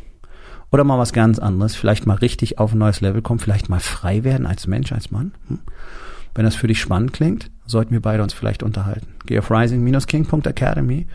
Oder 0.72 0.84
mal 0.84 1.00
was 1.00 1.14
ganz 1.14 1.40
anderes, 1.40 1.76
vielleicht 1.76 2.06
mal 2.06 2.16
richtig 2.16 2.60
auf 2.60 2.74
ein 2.74 2.80
neues 2.80 3.02
Level 3.02 3.22
kommen, 3.22 3.40
vielleicht 3.40 3.70
mal 3.70 3.80
frei 3.80 4.24
werden 4.24 4.46
als 4.46 4.68
Mensch, 4.68 4.92
als 4.92 5.12
Mann. 5.12 5.34
Hm? 5.48 5.60
Wenn 6.36 6.46
das 6.46 6.56
für 6.56 6.68
dich 6.68 6.80
spannend 6.80 7.14
klingt, 7.14 7.50
sollten 7.66 7.92
wir 7.92 8.02
beide 8.02 8.22
uns 8.22 8.34
vielleicht 8.34 8.64
unterhalten. 8.64 9.08
Geh 9.26 9.40
auf 9.40 9.50
rising-king.academy 9.50 11.08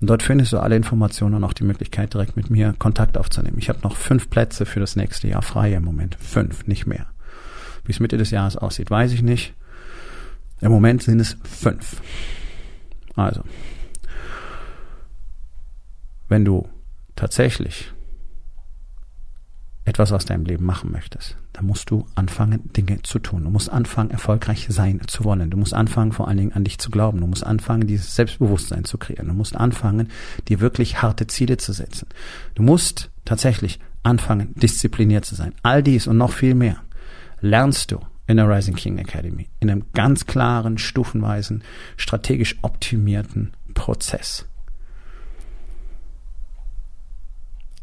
und 0.00 0.10
dort 0.10 0.22
findest 0.22 0.52
du 0.52 0.58
alle 0.58 0.76
Informationen 0.76 1.36
und 1.36 1.44
auch 1.44 1.52
die 1.52 1.64
Möglichkeit, 1.64 2.14
direkt 2.14 2.36
mit 2.36 2.50
mir 2.50 2.74
Kontakt 2.78 3.16
aufzunehmen. 3.16 3.58
Ich 3.58 3.68
habe 3.68 3.80
noch 3.82 3.96
fünf 3.96 4.30
Plätze 4.30 4.66
für 4.66 4.80
das 4.80 4.94
nächste 4.94 5.28
Jahr 5.28 5.42
frei 5.42 5.72
im 5.72 5.84
Moment. 5.84 6.16
Fünf, 6.20 6.66
nicht 6.66 6.86
mehr. 6.86 7.06
Wie 7.84 7.92
es 7.92 8.00
Mitte 8.00 8.16
des 8.16 8.30
Jahres 8.30 8.56
aussieht, 8.56 8.90
weiß 8.90 9.12
ich 9.12 9.22
nicht. 9.22 9.54
Im 10.60 10.70
Moment 10.70 11.02
sind 11.02 11.20
es 11.20 11.36
fünf. 11.44 12.00
Also, 13.14 13.42
wenn 16.28 16.44
du 16.44 16.68
tatsächlich 17.16 17.92
etwas 19.88 20.12
aus 20.12 20.24
deinem 20.24 20.44
Leben 20.44 20.64
machen 20.64 20.92
möchtest, 20.92 21.36
dann 21.52 21.66
musst 21.66 21.90
du 21.90 22.06
anfangen, 22.14 22.72
Dinge 22.72 23.02
zu 23.02 23.18
tun. 23.18 23.44
Du 23.44 23.50
musst 23.50 23.70
anfangen, 23.70 24.10
erfolgreich 24.10 24.66
sein 24.68 25.00
zu 25.06 25.24
wollen. 25.24 25.50
Du 25.50 25.56
musst 25.56 25.74
anfangen, 25.74 26.12
vor 26.12 26.28
allen 26.28 26.36
Dingen 26.36 26.52
an 26.52 26.64
dich 26.64 26.78
zu 26.78 26.90
glauben. 26.90 27.20
Du 27.20 27.26
musst 27.26 27.44
anfangen, 27.44 27.86
dieses 27.86 28.14
Selbstbewusstsein 28.14 28.84
zu 28.84 28.98
kreieren. 28.98 29.28
Du 29.28 29.34
musst 29.34 29.56
anfangen, 29.56 30.08
dir 30.48 30.60
wirklich 30.60 31.02
harte 31.02 31.26
Ziele 31.26 31.56
zu 31.56 31.72
setzen. 31.72 32.06
Du 32.54 32.62
musst 32.62 33.10
tatsächlich 33.24 33.80
anfangen, 34.02 34.54
diszipliniert 34.56 35.24
zu 35.24 35.34
sein. 35.34 35.54
All 35.62 35.82
dies 35.82 36.06
und 36.06 36.18
noch 36.18 36.32
viel 36.32 36.54
mehr 36.54 36.82
lernst 37.40 37.90
du 37.90 38.00
in 38.26 38.36
der 38.36 38.48
Rising 38.48 38.74
King 38.74 38.98
Academy. 38.98 39.48
In 39.58 39.70
einem 39.70 39.84
ganz 39.94 40.26
klaren, 40.26 40.78
stufenweisen, 40.78 41.64
strategisch 41.96 42.56
optimierten 42.62 43.52
Prozess. 43.74 44.46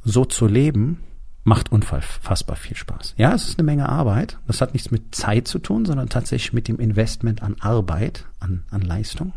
So 0.03 0.23
zu 0.23 0.45
leben, 0.45 0.99
macht 1.45 1.71
unfassbar 1.71 2.57
viel 2.57 2.75
Spaß. 2.75 3.13
Ja, 3.17 3.33
es 3.33 3.47
ist 3.47 3.59
eine 3.59 3.67
Menge 3.67 3.87
Arbeit. 3.87 4.39
Das 4.47 4.61
hat 4.61 4.73
nichts 4.73 4.89
mit 4.89 5.13
Zeit 5.13 5.47
zu 5.47 5.59
tun, 5.59 5.85
sondern 5.85 6.09
tatsächlich 6.09 6.53
mit 6.53 6.67
dem 6.67 6.79
Investment 6.79 7.43
an 7.43 7.55
Arbeit, 7.59 8.25
an, 8.39 8.63
an 8.71 8.81
Leistung. 8.81 9.31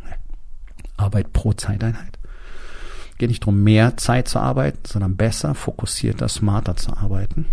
Arbeit 0.96 1.34
pro 1.34 1.52
Zeiteinheit. 1.52 2.18
Geht 3.18 3.28
nicht 3.28 3.42
darum, 3.42 3.62
mehr 3.62 3.98
Zeit 3.98 4.26
zu 4.26 4.38
arbeiten, 4.38 4.80
sondern 4.86 5.16
besser, 5.16 5.54
fokussierter, 5.54 6.28
smarter 6.28 6.76
zu 6.76 6.96
arbeiten. 6.96 7.44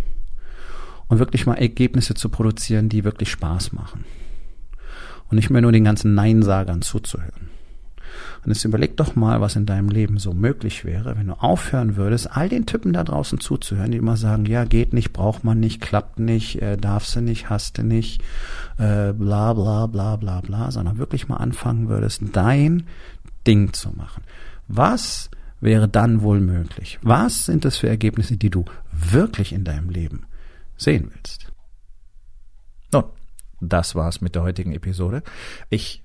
Und 1.07 1.19
wirklich 1.19 1.45
mal 1.45 1.55
Ergebnisse 1.55 2.13
zu 2.13 2.29
produzieren, 2.29 2.87
die 2.87 3.03
wirklich 3.03 3.29
Spaß 3.29 3.73
machen. 3.73 4.05
Und 5.29 5.35
nicht 5.35 5.49
mehr 5.49 5.61
nur 5.61 5.73
den 5.73 5.83
ganzen 5.83 6.15
Neinsagern 6.15 6.81
zuzuhören. 6.81 7.49
Und 8.45 8.51
jetzt 8.51 8.63
überleg 8.63 8.95
doch 8.95 9.15
mal, 9.15 9.41
was 9.41 9.55
in 9.55 9.65
deinem 9.65 9.89
Leben 9.89 10.19
so 10.19 10.33
möglich 10.33 10.85
wäre, 10.85 11.17
wenn 11.17 11.27
du 11.27 11.33
aufhören 11.33 11.95
würdest, 11.95 12.29
all 12.31 12.47
den 12.47 12.67
Typen 12.67 12.93
da 12.93 13.03
draußen 13.03 13.39
zuzuhören, 13.39 13.91
die 13.91 13.97
immer 13.97 14.17
sagen, 14.17 14.45
ja, 14.45 14.65
geht 14.65 14.93
nicht, 14.93 15.13
braucht 15.13 15.43
man 15.43 15.59
nicht, 15.59 15.81
klappt 15.81 16.19
nicht, 16.19 16.61
äh, 16.61 16.77
darfst 16.77 17.15
du 17.15 17.21
nicht, 17.21 17.49
hast 17.49 17.79
du 17.79 17.83
nicht, 17.83 18.21
äh, 18.77 19.13
bla 19.13 19.53
bla 19.53 19.87
bla 19.87 20.15
bla 20.17 20.41
bla, 20.41 20.69
sondern 20.69 20.99
wirklich 20.99 21.27
mal 21.27 21.37
anfangen 21.37 21.89
würdest, 21.89 22.21
dein 22.33 22.83
Ding 23.47 23.73
zu 23.73 23.89
machen. 23.89 24.23
Was 24.67 25.31
wäre 25.59 25.87
dann 25.87 26.21
wohl 26.21 26.39
möglich? 26.39 26.99
Was 27.01 27.45
sind 27.45 27.65
das 27.65 27.77
für 27.77 27.89
Ergebnisse, 27.89 28.37
die 28.37 28.51
du 28.51 28.65
wirklich 28.91 29.53
in 29.53 29.63
deinem 29.63 29.89
Leben 29.89 30.27
sehen 30.77 31.09
willst? 31.11 31.51
Nun, 32.93 33.05
das 33.59 33.95
war's 33.95 34.21
mit 34.21 34.35
der 34.35 34.43
heutigen 34.43 34.73
Episode. 34.73 35.23
Ich 35.69 36.04